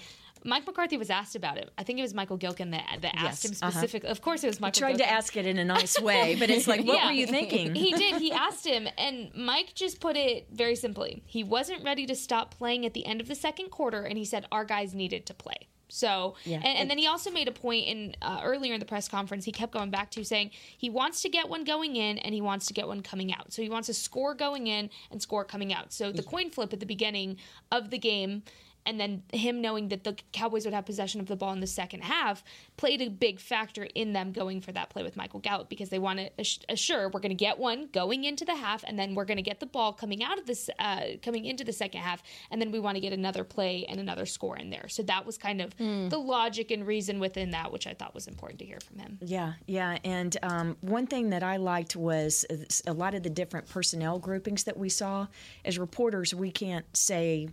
[0.49, 1.71] Mike McCarthy was asked about it.
[1.77, 3.71] I think it was Michael Gehlken that, that asked Yes, him uh-huh.
[3.71, 4.09] specifically.
[4.09, 4.81] Of course, it was Michael.
[4.81, 4.99] Tried Gehlken.
[4.99, 7.07] to ask it in a nice way, but it's like, what Yeah.
[7.07, 7.75] were you thinking?
[7.75, 8.21] He did.
[8.21, 11.23] He asked him, and Mike just put it very simply.
[11.27, 14.25] He wasn't ready to stop playing at the end of the second quarter, and he
[14.25, 15.69] said our guys needed to play.
[15.91, 16.57] So, Yeah.
[16.57, 19.47] and, and then he also made a point in uh, earlier in the press conference.
[19.47, 22.43] He kept going back to saying he wants to get one going in and he
[22.43, 23.55] wants to get one coming out.
[23.55, 25.95] So he wants to score going in and score coming out.
[25.95, 27.39] So the coin flip at the beginning
[27.73, 28.43] of the game.
[28.89, 31.67] And then him knowing that the Cowboys would have possession of the ball in the
[31.67, 32.43] second half
[32.79, 35.99] played a big factor in them going for that play with Michael Gallup because they
[35.99, 39.15] want to ass- assure we're going to get one going into the half, and then
[39.15, 42.01] we're going to get the ball coming out of this, uh, coming into the second
[42.01, 44.89] half, and then we want to get another play and another score in there.
[44.89, 48.27] So that was kind of the logic and reason within that, which I thought was
[48.27, 49.19] important to hear from him.
[49.21, 49.99] Yeah, yeah.
[50.03, 52.47] And um, one thing that I liked was
[52.87, 55.27] a lot of the different personnel groupings that we saw.
[55.63, 57.51] As reporters, we can't say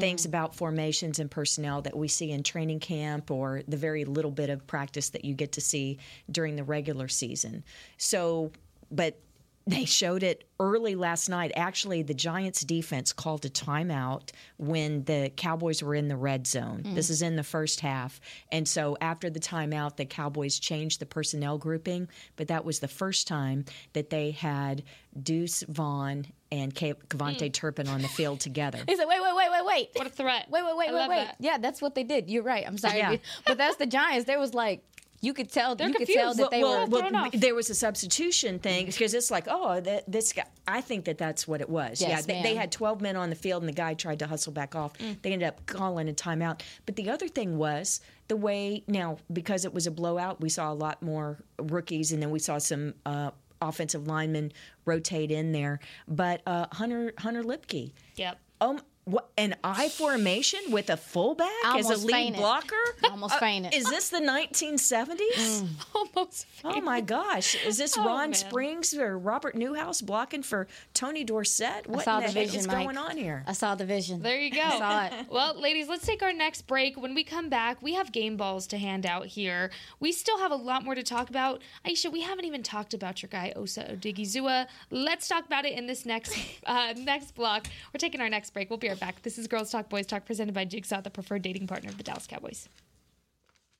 [0.00, 0.26] things mm.
[0.26, 4.50] about formations and personnel that we see in training camp or the very little bit
[4.50, 5.98] of practice that you get to see
[6.30, 7.64] during the regular season.
[7.96, 8.52] So,
[8.90, 9.18] but
[9.66, 11.52] they showed it early last night.
[11.56, 16.82] Actually, the Giants defense called a timeout when the Cowboys were in the red zone.
[16.84, 16.94] Mm.
[16.94, 18.20] This is in the first half.
[18.52, 22.88] And so after the timeout, the Cowboys changed the personnel grouping, but that was the
[22.88, 24.82] first time that they had
[25.20, 27.52] Deuce Vaughn and KaVontae mm.
[27.52, 28.78] Turpin on the field together.
[28.94, 29.90] He said, wait, wait, wait, wait, wait.
[29.94, 30.48] What a threat.
[30.50, 31.16] Wait, wait, wait, I wait, wait.
[31.16, 31.36] that.
[31.40, 32.30] Yeah, that's what they did.
[32.30, 32.64] You're right.
[32.66, 32.98] I'm sorry.
[32.98, 33.16] Yeah.
[33.46, 34.26] But that's the Giants.
[34.26, 34.84] There was like,
[35.20, 36.38] you could tell, They're you could tell confused.
[36.40, 36.98] that they Well, were.
[37.00, 37.32] thrown off.
[37.32, 40.44] there was a substitution thing because it's like, oh, this guy.
[40.68, 42.00] I think that that's what it was.
[42.00, 44.26] Yes, yeah, they, they had 12 men on the field, and the guy tried to
[44.26, 44.96] hustle back off.
[44.98, 45.22] Mm.
[45.22, 46.60] They ended up calling a timeout.
[46.86, 50.72] But the other thing was the way now because it was a blowout, we saw
[50.72, 52.94] a lot more rookies, and then we saw some.
[53.06, 53.30] Uh,
[53.62, 54.52] Offensive linemen
[54.84, 58.38] rotate in there, but uh, Hunter Hunter Luepke, Yep.
[58.60, 62.40] um, what an I formation with a fullback I as a lead fainted.
[62.40, 62.74] blocker?
[63.10, 63.74] Almost fainted.
[63.74, 65.66] Is this the 1970s?
[65.94, 66.46] Almost.
[66.64, 67.54] Oh my gosh!
[67.66, 68.34] Is this Oh, Ron man.
[68.34, 71.86] Springs or Robert Newhouse blocking for Tony Dorsett?
[71.86, 72.84] What saw in the, the heck vision, is Mike.
[72.84, 73.44] going on here?
[73.46, 74.22] I saw the vision.
[74.22, 74.68] There you go.
[74.70, 75.12] Saw it.
[75.30, 77.00] Well, ladies, let's take our next break.
[77.00, 79.70] When we come back, we have game balls to hand out here.
[80.00, 81.60] We still have a lot more to talk about.
[81.86, 84.66] Aisha, we haven't even talked about your guy Osa Odighizuwa.
[84.90, 86.36] Let's talk about it in this next
[86.66, 87.66] uh, next block.
[87.92, 88.70] We're taking our next break.
[88.70, 89.22] We'll be back.
[89.22, 92.04] This is Girls Talk Boys Talk presented by Jigsaw, the preferred dating partner of the
[92.04, 92.68] Dallas Cowboys.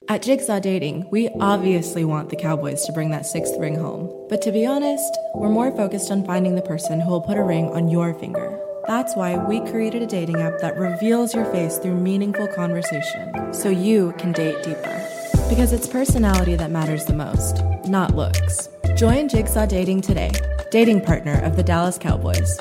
[0.07, 4.27] At Jigsaw Dating, we obviously want the Cowboys to bring that sixth ring home.
[4.29, 7.43] But to be honest, we're more focused on finding the person who will put a
[7.43, 8.61] ring on your finger.
[8.87, 13.71] That's why we created a dating app that reveals your face through meaningful conversation, so
[13.71, 15.09] you can date deeper.
[15.49, 18.69] Because it's personality that matters the most, not looks.
[18.97, 20.33] Join Jigsaw Dating today,
[20.71, 22.61] dating partner of the Dallas Cowboys.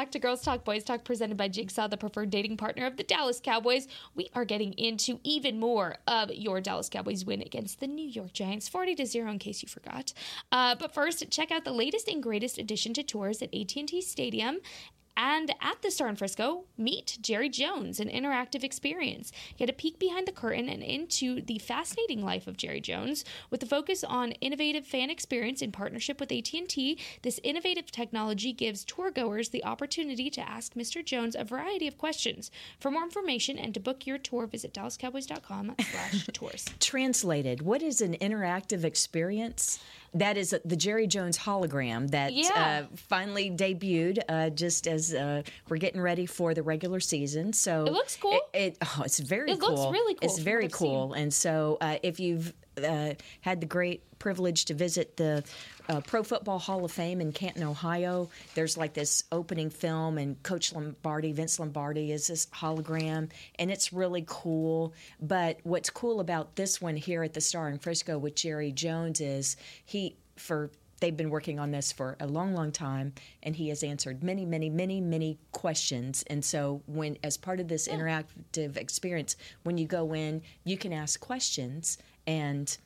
[0.00, 3.02] Back to Girls Talk Boys Talk presented by Jigsaw, the preferred dating partner of the
[3.02, 3.86] Dallas Cowboys.
[4.14, 8.32] We are getting into even more of your Dallas Cowboys win against the New York
[8.32, 10.14] Giants, 40 to 0 in case you forgot.
[10.50, 14.60] Uh, but first, check out the latest and greatest addition to tours at AT&T Stadium
[15.20, 19.30] and at the Star in Frisco, meet Jerry Jones, an interactive experience.
[19.58, 23.62] Get a peek behind the curtain and into the fascinating life of Jerry Jones with
[23.62, 26.98] a focus on innovative fan experience in partnership with AT&T.
[27.20, 31.04] This innovative technology gives tour goers the opportunity to ask Mr.
[31.04, 32.50] Jones a variety of questions.
[32.78, 36.64] For more information and to book your tour, visit dallascowboys.com/tours.
[36.80, 39.80] Translated, what is an interactive experience?
[40.14, 42.82] That is the Jerry Jones hologram that Yeah.
[42.90, 47.52] uh, finally debuted uh, just as uh, we're getting ready for the regular season.
[47.52, 48.32] So It looks cool.
[48.52, 49.70] It, it- oh, it's very It cool.
[49.76, 51.12] looks really cool It's very cool.
[51.12, 55.42] And so uh, if you've uh, had the great privilege to visit the
[55.88, 60.40] uh, Pro Football Hall of Fame in Canton, Ohio, there's like this opening film, and
[60.42, 64.94] Coach Lombardi, Vince Lombardi, is this hologram, and it's really cool.
[65.20, 69.20] But what's cool about this one here at the Star in Frisco with Jerry Jones
[69.20, 73.68] is he for they've been working on this for a long long time and he
[73.70, 76.22] has answered many many many many questions.
[76.28, 80.92] And so when as part of this interactive experience when you go in you can
[80.92, 81.98] ask questions
[82.30, 82.78] and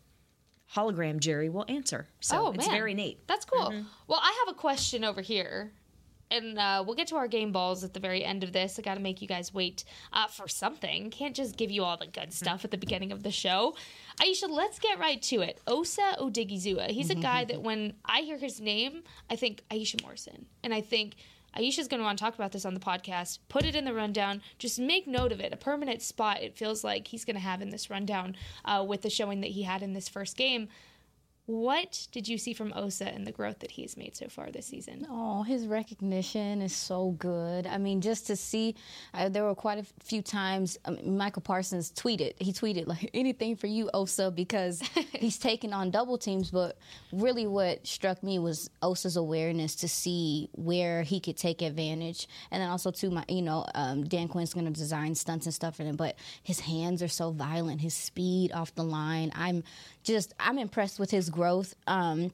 [0.74, 3.72] hologram jerry will answer so oh it's man, very neat That's cool.
[4.08, 5.72] Well, I have a question over here,
[6.30, 8.78] and uh, we'll get to our game balls at the very end of this.
[8.78, 11.10] I got to make you guys wait uh, for something.
[11.10, 13.76] Can't just give you all the good stuff at the beginning of the show.
[14.20, 15.60] Aisha, let's get right to it.
[15.66, 16.90] Osa Odighizuwa.
[16.90, 20.80] He's a guy that when I hear his name, I think Aisha Morrison, and I
[20.80, 21.14] think.
[21.56, 23.38] Aisha's going to want to talk about this on the podcast.
[23.48, 24.42] Put it in the rundown.
[24.58, 25.52] Just make note of it.
[25.52, 29.02] A permanent spot, it feels like he's going to have in this rundown uh, with
[29.02, 30.68] the showing that he had in this first game.
[31.46, 34.64] What did you see from Osa and the growth that he's made so far this
[34.64, 35.06] season?
[35.10, 37.66] Oh, his recognition is so good.
[37.66, 38.76] I mean, just to see,
[39.12, 42.32] uh, there were quite a few times um, Micah Parsons tweeted.
[42.40, 44.80] He tweeted like anything for you, Osa, because
[45.12, 46.50] he's taking on double teams.
[46.50, 46.78] But
[47.12, 52.62] really, what struck me was Osa's awareness to see where he could take advantage, and
[52.62, 55.76] then also too, my you know, um, Dan Quinn's going to design stunts and stuff
[55.76, 55.96] for him.
[55.96, 59.30] But his hands are so violent, his speed off the line.
[59.34, 59.62] I'm
[60.04, 61.74] just I'm impressed with his growth.
[61.86, 62.32] Um,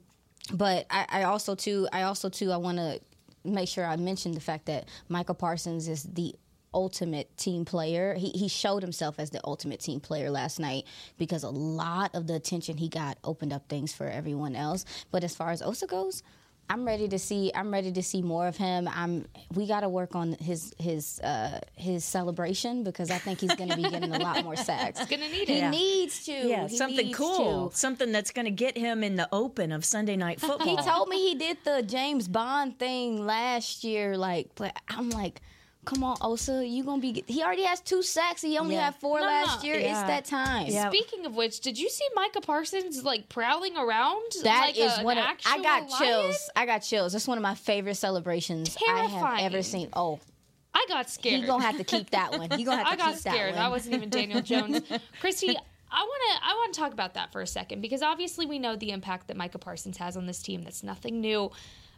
[0.52, 3.00] but I, I also too I also too I want to
[3.44, 6.34] make sure I mention the fact that Micah Parsons is the
[6.72, 8.14] ultimate team player.
[8.14, 10.84] He he showed himself as the ultimate team player last night
[11.18, 14.84] because a lot of the attention he got opened up things for everyone else.
[15.10, 16.22] But as far as Osa goes,
[16.70, 17.50] I'm ready to see.
[17.54, 18.88] I'm ready to see more of him.
[18.88, 19.26] I'm.
[19.54, 23.70] We got to work on his his uh, his celebration because I think he's going
[23.70, 25.04] to be getting a lot more sacks.
[25.04, 25.70] Gonna need He it.
[25.70, 26.32] needs to.
[26.32, 27.76] yeah He something cool to.
[27.76, 31.08] something that's going to get him in the open of sunday night football He told
[31.08, 34.16] me he did the James Bond thing last year.
[34.16, 35.42] Like, but I'm like,
[35.84, 37.24] come on, Osa, you gonna be?
[37.26, 38.42] He already has two sacks.
[38.42, 38.86] He only Yeah.
[38.86, 39.66] had four No, last no.
[39.70, 39.80] year.
[39.80, 39.98] Yeah.
[40.00, 40.66] It's that time.
[40.66, 40.88] Yeah.
[40.90, 44.22] Speaking of which, did you see Micah Parsons like prowling around?
[44.44, 46.02] That like is a, one an of I got lion?
[46.02, 46.50] chills.
[46.54, 47.12] I got chills.
[47.12, 49.88] That's one of my favorite celebrations I have ever seen.
[49.94, 50.20] Oh,
[50.74, 51.40] I got scared.
[51.40, 52.50] he gonna have to keep that one.
[52.52, 53.54] He gonna have to I got keep scared.
[53.54, 53.66] that one.
[53.66, 54.80] I wasn't even Daniel Jones.
[55.20, 55.48] Christy,
[55.92, 58.58] I want to I want to talk about that for a second because obviously we
[58.60, 60.62] know the impact that Micah Parsons has on this team.
[60.62, 61.50] That's nothing new.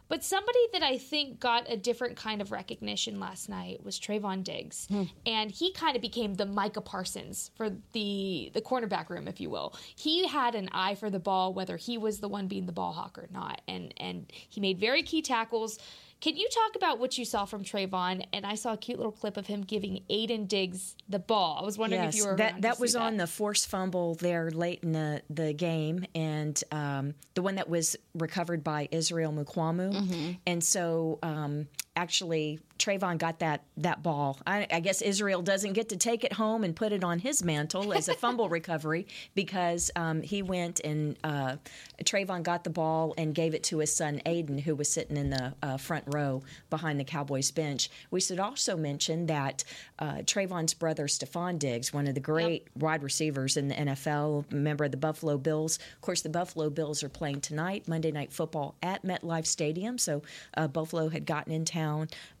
[0.07, 4.43] But somebody that I think got a different kind of recognition last night was Trevon
[4.43, 5.03] Diggs, hmm.
[5.25, 9.49] and he kind of became the Micah Parsons for the the cornerback room, if you
[9.49, 9.75] will.
[9.95, 12.93] He had an eye for the ball, whether he was the one being the ball
[12.93, 15.79] hawk or not, and and he made very key tackles.
[16.23, 18.25] Can you talk about what you saw from Trevon?
[18.31, 21.57] And I saw a cute little clip of him giving Aiden Diggs the ball.
[21.61, 23.25] I was wondering if you were that that was on that.
[23.25, 27.97] the forced fumble there late in the, the game, and um, the one that was
[28.13, 29.93] recovered by Israel Mukuamu.
[29.93, 30.31] Mm-hmm.
[30.47, 34.39] And so um, actually Trevon got that that ball.
[34.45, 37.43] I, I, guess Israel doesn't get to take it home and put it on his
[37.43, 41.57] mantle as a fumble recovery because um, he went and uh,
[42.03, 45.29] Trevon got the ball and gave it to his son Aiden, who was sitting in
[45.29, 47.89] the uh, front row behind the Cowboys bench.
[48.11, 49.63] We should also mention that
[49.99, 52.83] uh, Trevon's brother Stefon Diggs, one of the great yep.
[52.83, 55.77] wide receivers in the NFL, member of the Buffalo Bills.
[55.95, 59.97] Of course, the Buffalo Bills are playing tonight, Monday Night Football at MetLife Stadium.
[59.97, 60.23] So
[60.57, 61.82] uh, Buffalo had gotten in town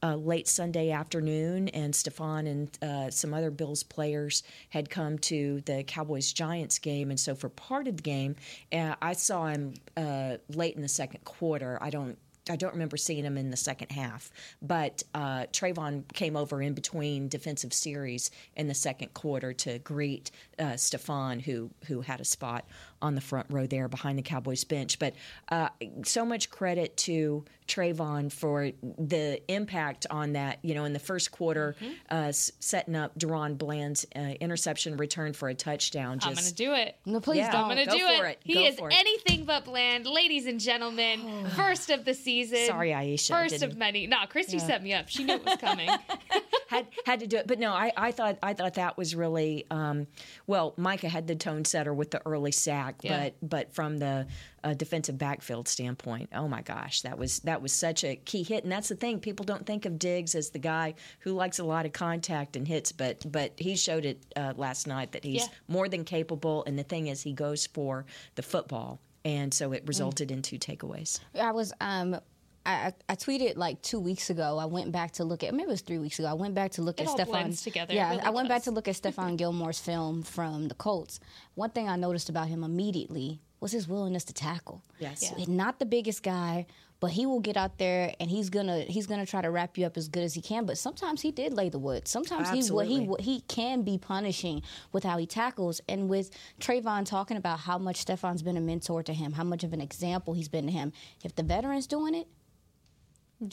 [0.01, 5.61] uh, late Sunday afternoon, and Stefon and uh, some other Bills players had come to
[5.65, 7.09] the Cowboys Giants game.
[7.09, 8.35] And so for part of the game,
[8.71, 11.77] uh, I saw him uh, late in the second quarter.
[11.81, 12.17] I don't
[12.49, 14.29] I don't remember seeing him in the second half,
[14.61, 20.29] but uh, Trevon came over in between defensive series in the second quarter to greet
[20.59, 22.65] uh, Stefon, who who had a spot
[23.03, 24.97] on the front row there behind the Cowboys bench.
[24.97, 25.13] But
[25.49, 25.69] uh,
[26.03, 30.59] so much credit to Trevon for the impact on that.
[30.63, 31.93] You know, in the first quarter, mm-hmm.
[32.09, 36.19] uh, setting up DaRon Bland's uh, interception return for a touchdown.
[36.19, 36.97] Just, I'm going to do it.
[37.05, 37.69] No, please yeah, don't.
[37.69, 38.25] I'm going to do it.
[38.25, 38.39] it.
[38.43, 41.47] He go is anything but bland, ladies and gentlemen.
[41.55, 42.65] first of the season.
[42.65, 43.31] Sorry, Aisha.
[43.31, 44.07] 1st of many.
[44.07, 44.63] No, Christy yeah.
[44.65, 45.09] set me up.
[45.09, 45.89] She knew it was coming.
[46.67, 49.65] had had to do it, but no, I, I thought I thought that was really
[49.69, 50.07] um,
[50.47, 50.73] well.
[50.77, 53.29] Micah had the tone setter with the early sack, yeah.
[53.41, 54.27] but but from the
[54.63, 58.63] uh, defensive backfield standpoint, oh my gosh, that was that was such a key hit.
[58.63, 61.63] And that's the thing; people don't think of Diggs as the guy who likes a
[61.63, 65.43] lot of contact and hits, but but he showed it uh, last night that he's
[65.43, 65.53] yeah.
[65.67, 66.63] more than capable.
[66.65, 70.33] And the thing is, he goes for the football and so it resulted mm.
[70.33, 71.19] in two takeaways.
[71.39, 72.19] I was um,
[72.65, 74.57] I, I tweeted like two weeks ago.
[74.57, 76.27] I went back to look at maybe it was three weeks ago.
[76.27, 77.61] I went back to look it at Stefon.
[77.61, 77.93] together.
[77.93, 78.55] Yeah, really I went does.
[78.55, 81.19] back to look at Stephon Gilmore's film from the Colts.
[81.55, 84.83] One thing I noticed about him immediately was his willingness to tackle.
[84.99, 85.45] Yes, yeah.
[85.47, 86.65] not the biggest guy,
[87.03, 89.85] but he will get out there and he's gonna he's gonna try to wrap you
[89.85, 90.65] up as good as he can.
[90.65, 92.07] But sometimes he did lay the wood.
[92.07, 92.87] Sometimes Absolutely.
[92.87, 94.61] he he he can be punishing
[94.93, 95.81] with how he tackles.
[95.89, 99.65] And with Trevon talking about how much Stephon's been a mentor to him, how much
[99.65, 100.93] of an example he's been to him.
[101.25, 102.27] If the veteran's doing it,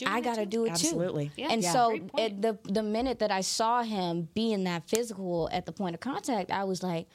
[0.07, 1.29] I got to do it Absolutely.
[1.29, 1.43] too.
[1.43, 1.53] Yeah.
[1.53, 1.73] And yeah.
[1.73, 6.01] so the the minute that I saw him being that physical at the point of
[6.01, 7.07] contact, I was like,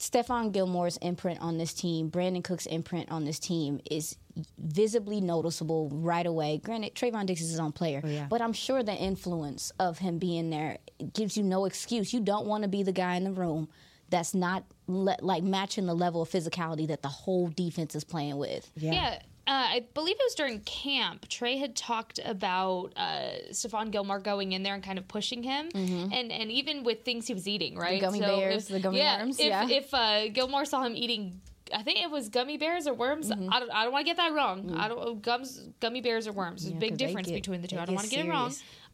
[0.00, 4.16] Stephon Gilmore's imprint on this team, Brandin Cooks' imprint on this team is
[4.58, 6.58] visibly noticeable right away.
[6.64, 8.26] Granted, Trevon Diggs is his own player, oh, yeah.
[8.30, 10.78] but I'm sure the influence of him being there
[11.12, 12.14] gives you no excuse.
[12.14, 13.68] You don't want to be the guy in the room
[14.08, 18.38] that's not le- like matching the level of physicality that the whole defense is playing
[18.38, 18.70] with.
[18.76, 18.92] Yeah.
[18.92, 21.28] yeah uh, I believe it was during camp.
[21.28, 25.70] Trey had talked about uh, Stephon Gilmore going in there and kind of pushing him,
[25.70, 26.12] mm-hmm.
[26.12, 28.00] and and even with things he was eating, right?
[28.00, 29.40] The gummy so bears, if, the gummy yeah, worms.
[29.40, 29.68] If, yeah.
[29.68, 31.40] If uh, Gilmore saw him eating
[31.74, 33.30] I think it was gummy bears or worms.
[33.30, 33.52] Mm-hmm.
[33.52, 34.64] I don't, I don't want to get that wrong.
[34.64, 34.78] Mm.
[34.78, 36.62] I don't gums gummy bears or worms.
[36.62, 37.78] There's yeah, a big difference get, between the two.
[37.78, 38.52] I don't want to get it wrong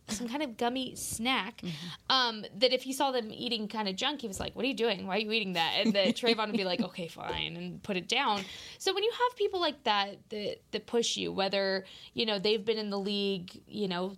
[0.08, 1.72] some kind of gummy snack mm-hmm.
[2.10, 4.68] um, that if he saw them eating kind of junk, he was like, "What are
[4.68, 5.06] you doing?
[5.06, 7.96] Why are you eating that?" And the Trevon would be like, "Okay, fine," and put
[7.96, 8.42] it down.
[8.78, 11.84] So when you have people like that that that push you, whether
[12.14, 14.16] you know they've been in the league, you know.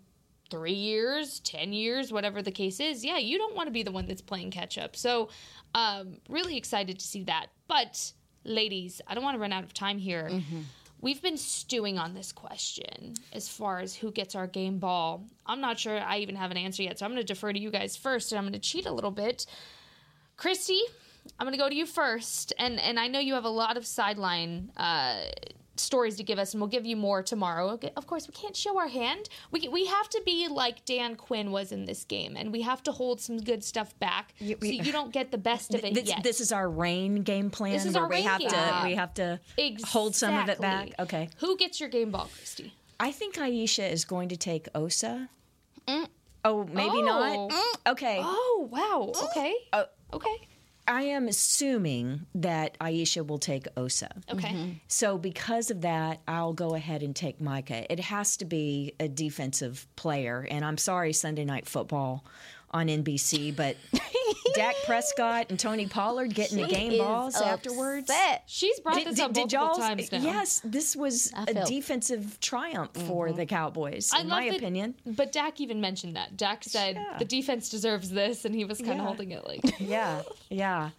[0.50, 3.90] Three years, 10 years, whatever the case is, yeah, you don't want to be the
[3.90, 4.96] one that's playing catch up.
[4.96, 5.28] So,
[5.74, 7.48] um, really excited to see that.
[7.66, 8.14] But,
[8.44, 10.30] ladies, I don't want to run out of time here.
[10.32, 10.60] Mm-hmm
[11.00, 15.24] we've been stewing on this question as far as who gets our game ball.
[15.46, 17.58] I'm not sure I even have an answer yet, so I'm going to defer to
[17.58, 19.46] you guys first, and I'm going to cheat a little bit.
[20.36, 20.80] Christy,
[21.38, 23.76] I'm going to go to you first, and and I know you have a lot
[23.76, 25.22] of sideline uh,
[25.78, 27.78] stories to give us, and we'll give you more tomorrow.
[27.96, 29.28] Of course, we can't show our hand.
[29.50, 32.82] We, we have to be like Dan Quinn was in this game, and we have
[32.84, 35.84] to hold some good stuff back you, we, so you don't get the best of
[35.84, 36.22] it this, yet.
[36.22, 37.72] This is our rain game plan.
[37.72, 38.50] This is our we rain have game.
[38.50, 39.90] to we have to exactly.
[39.90, 40.90] hold some of it back.
[40.98, 41.28] Okay.
[41.38, 42.74] Who gets your game ball, Christy?
[43.00, 45.28] I think Aisha is going to take Osa.
[45.86, 46.08] Mm.
[46.44, 47.02] Oh, maybe oh.
[47.02, 47.50] not.
[47.50, 47.92] Mm.
[47.92, 48.20] Okay.
[48.22, 49.12] Oh wow.
[49.30, 49.54] Okay.
[49.72, 50.48] Uh, okay.
[50.88, 54.08] I am assuming that Aisha will take Osa.
[54.32, 54.48] Okay.
[54.48, 54.70] Mm-hmm.
[54.88, 57.90] So because of that, I'll go ahead and take Micah.
[57.92, 62.24] It has to be a defensive player, and I'm sorry, Sunday Night Football
[62.70, 63.76] on NBC, but
[64.54, 67.52] Dak Prescott and Tony Pollard getting she the game balls upset.
[67.52, 68.10] afterwards.
[68.46, 70.18] She's brought did, this up did, multiple times now.
[70.18, 73.08] Yes, this was a defensive triumph mm-hmm.
[73.08, 74.94] for the Cowboys, I in my that, opinion.
[75.06, 76.36] But Dak even mentioned that.
[76.36, 77.18] Dak said yeah.
[77.18, 79.04] the defense deserves this, and he was kind of yeah.
[79.04, 79.60] holding it like.
[79.80, 80.90] yeah, yeah.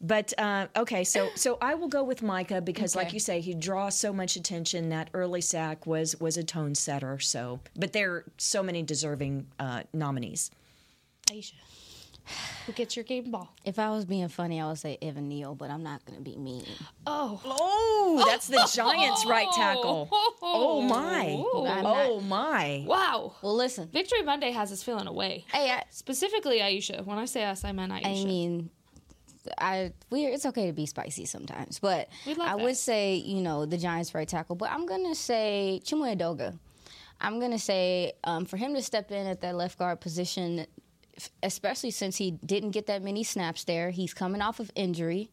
[0.00, 3.04] But uh, okay, so so I will go with Micah because, okay.
[3.04, 4.90] like you say, he draws so much attention.
[4.90, 7.18] That early sack was was a tone setter.
[7.20, 10.50] So, but there are so many deserving uh, nominees.
[11.30, 11.54] Aisha.
[12.66, 13.54] Who gets your game ball?
[13.64, 16.24] If I was being funny, I would say Evan Neal, but I'm not going to
[16.24, 16.64] be mean.
[17.06, 20.08] Oh, Oh, that's the Giants' right tackle.
[20.42, 21.26] Oh my!
[21.70, 22.84] I'm Oh my!
[22.86, 23.34] wow.
[23.42, 23.88] Well, listen.
[23.92, 25.44] Victory Monday has us feeling away.
[25.52, 27.04] Hey, I, Specifically, Aisha.
[27.04, 28.06] When I say us, I meant Aisha.
[28.22, 28.70] I mean,
[29.58, 32.64] I we it's okay to be spicy sometimes, but We love I that.
[32.64, 36.56] would say you know the Giants right tackle, but I'm gonna say Chuma
[37.20, 40.66] I'm gonna say um, for him to step in at that left guard position, f-
[41.42, 43.90] especially since he didn't get that many snaps there.
[43.90, 45.30] He's coming off of injury.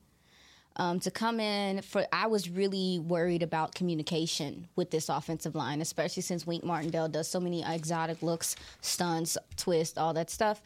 [0.77, 5.81] Um, to come in for, I was really worried about communication with this offensive line,
[5.81, 10.61] especially since Wink Martindale does so many exotic looks, stunts, twists, all that stuff.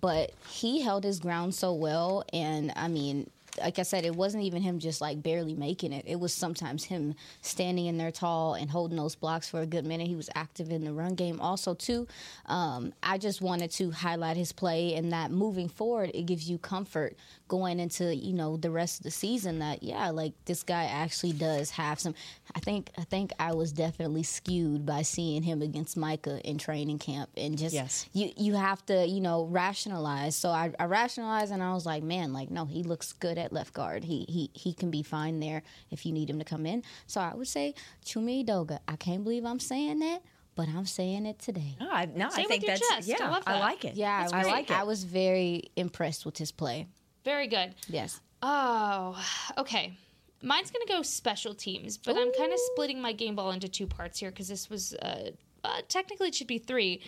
[0.00, 4.44] But he held his ground so well, and I mean, like I said, it wasn't
[4.44, 6.04] even him just like barely making it.
[6.06, 9.84] It was sometimes him standing in there tall and holding those blocks for a good
[9.86, 10.06] minute.
[10.06, 12.06] He was active in the run game also too.
[12.46, 16.58] Um, I just wanted to highlight his play and that moving forward, it gives you
[16.58, 17.16] comfort
[17.48, 19.58] going into you know the rest of the season.
[19.58, 22.14] That yeah, like this guy actually does have some.
[22.54, 26.98] I think I think I was definitely skewed by seeing him against Micah in training
[26.98, 28.06] camp and just Yes.
[28.12, 30.36] you you have to you know rationalize.
[30.36, 33.47] So I, I rationalized and I was like, man, like no, he looks good at
[33.52, 34.04] left guard.
[34.04, 36.82] He he he can be fine there if you need him to come in.
[37.06, 37.74] So I would say
[38.04, 38.78] Chuma Edoga.
[38.86, 40.22] I can't believe I'm saying that,
[40.54, 41.76] but I'm saying it today.
[41.80, 43.08] No, I, no, Say I think that's chest.
[43.08, 43.30] I yeah.
[43.30, 43.60] love I that.
[43.60, 43.94] like it.
[43.94, 44.52] Yeah, That's I, was, great.
[44.52, 44.76] like it.
[44.78, 46.88] I was very impressed with his play.
[47.24, 47.74] Very good.
[47.88, 48.20] Yes.
[48.42, 49.16] Oh,
[49.56, 49.96] okay.
[50.42, 53.68] Mine's going to go special teams, but I'm kind of splitting my game ball into
[53.68, 55.30] two parts here because this was uh,
[55.64, 57.02] uh, technically it should be three,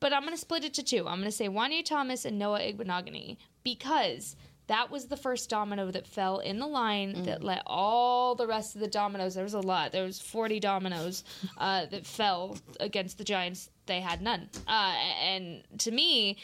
[0.00, 1.06] but I'm going to split it to two.
[1.08, 4.36] I'm going to say Juanyeh Thomas and Noah Igbinoghene because
[4.72, 8.74] that was the first domino that fell in the line that let all the rest
[8.74, 9.34] of the dominoes.
[9.34, 9.92] There was a lot.
[9.92, 11.24] There was 40 dominoes
[11.58, 13.68] uh, that fell against the Giants.
[13.84, 14.48] They had none.
[14.66, 16.38] Uh, and to me,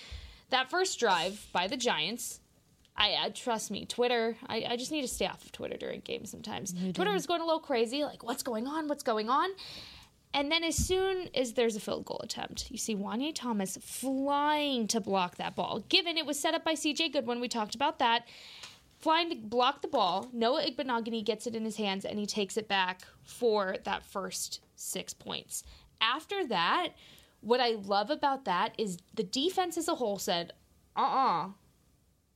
[0.51, 2.41] that first drive by the Giants
[2.99, 4.37] I, I trust me, Twitter.
[4.49, 6.75] I, I just need to stay off of Twitter during games sometimes.
[6.95, 9.51] Twitter was going a little crazy, like what's going on, what's going on.
[10.35, 14.87] And then as soon as there's a field goal attempt, you see Juanyeh Thomas flying
[14.89, 15.85] to block that ball.
[15.89, 18.27] Given it was set up by CJ Goodwin, we talked about that.
[18.99, 22.57] Flying to block the ball, Noah Igbinoghene gets it in his hands and he takes
[22.57, 25.65] it back for that first six points.
[26.01, 26.89] After that,
[27.41, 30.53] what I love about that is the defense as a whole said,
[30.97, 31.49] uh uh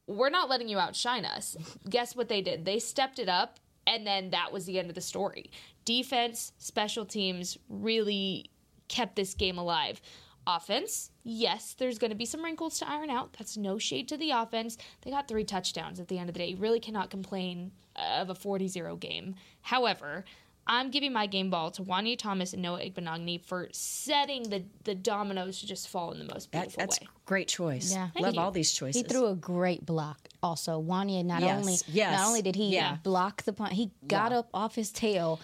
[0.06, 1.56] we're not letting you outshine us.
[1.88, 2.64] Guess what they did?
[2.64, 5.50] They stepped it up, and then that was the end of the story.
[5.84, 8.50] Defense, special teams really
[8.88, 10.00] kept this game alive.
[10.46, 13.32] Offense, yes, there's going to be some wrinkles to iron out.
[13.38, 14.76] That's no shade to the offense.
[15.02, 16.48] They got three touchdowns at the end of the day.
[16.48, 19.36] You really cannot complain of a 40 0 game.
[19.60, 20.24] However,
[20.66, 24.94] I'm giving my game ball to Juanyeh Thomas and Noah Igbinoghene for setting the, the
[24.94, 27.06] dominoes to just fall in the most That, beautiful that's way.
[27.26, 27.92] great choice.
[27.92, 28.08] Yeah.
[28.14, 28.40] Thank Love you.
[28.40, 29.02] all these choices.
[29.02, 30.28] He threw a great block.
[30.42, 32.96] Also, Juanyeh not Yes, only yes, not only did he yeah.
[33.02, 34.38] block the punt, he got Yeah.
[34.38, 35.40] up off his tail,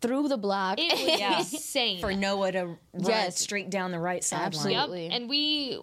[0.00, 0.78] threw the block.
[0.78, 1.38] It was Yeah.
[1.38, 2.00] insane.
[2.00, 3.38] for Noah to run Yes.
[3.40, 4.46] straight down the right sideline.
[4.46, 4.72] Absolutely.
[4.74, 4.82] Yep.
[4.82, 5.16] Absolutely.
[5.16, 5.78] And we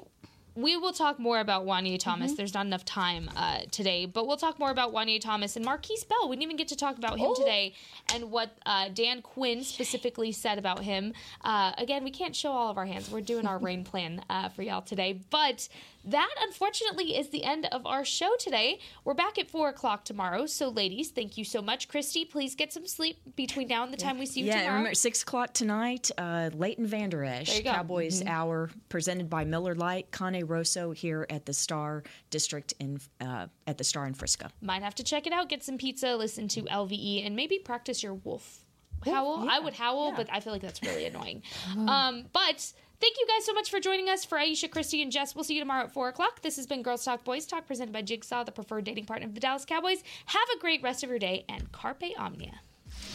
[0.61, 2.33] we will talk more about Juanyeh Thomas.
[2.33, 6.07] There's not enough time uh, today, but we'll talk more about Juanyeh Thomas and Markquese
[6.07, 6.27] Bell.
[6.27, 7.73] We didn't even get to talk about him today
[8.13, 11.13] and what uh, Dan Quinn specifically said about him.
[11.41, 13.09] Uh, again, we can't show all of our hands.
[13.09, 15.69] We're doing our rain plan uh, for y'all today, but
[16.05, 18.79] that unfortunately is the end of our show today.
[19.03, 20.45] We're back at four o'clock tomorrow.
[20.45, 21.87] So, ladies, thank you so much.
[21.87, 24.77] Christy, please get some sleep between now and the time we see you Yeah, tomorrow.
[24.77, 26.09] remember six o'clock tonight.
[26.17, 27.63] Uh, Leighton Vander Esch, you.
[27.63, 27.75] Mm-hmm.
[27.75, 33.47] Cowboys Hour, presented by Miller Lite, Cane Rosso here at the Star District in uh,
[33.67, 34.47] at the Star in Frisco.
[34.61, 38.01] Might have to check it out, get some pizza, listen to LVE, and maybe practice
[38.01, 38.65] your wolf
[39.05, 39.47] howl.
[39.49, 41.43] I would howl, but I feel like that's really annoying.
[41.77, 44.25] um, but thank you guys so much for joining us.
[44.25, 46.41] For Aisha, Christy, and Jess, we'll see you tomorrow at 4 o'clock.
[46.41, 49.33] This has been Girls Talk Boys Talk, presented by Jigsaw, the preferred dating partner of
[49.33, 50.03] the Dallas Cowboys.
[50.25, 52.61] Have a great rest of your day, and Carpe Omnia.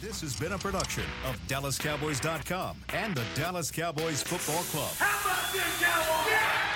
[0.01, 4.93] This has been a production of DallasCowboys.com and the Dallas Cowboys Football Club.
[4.99, 6.74] How about this, Cowboys?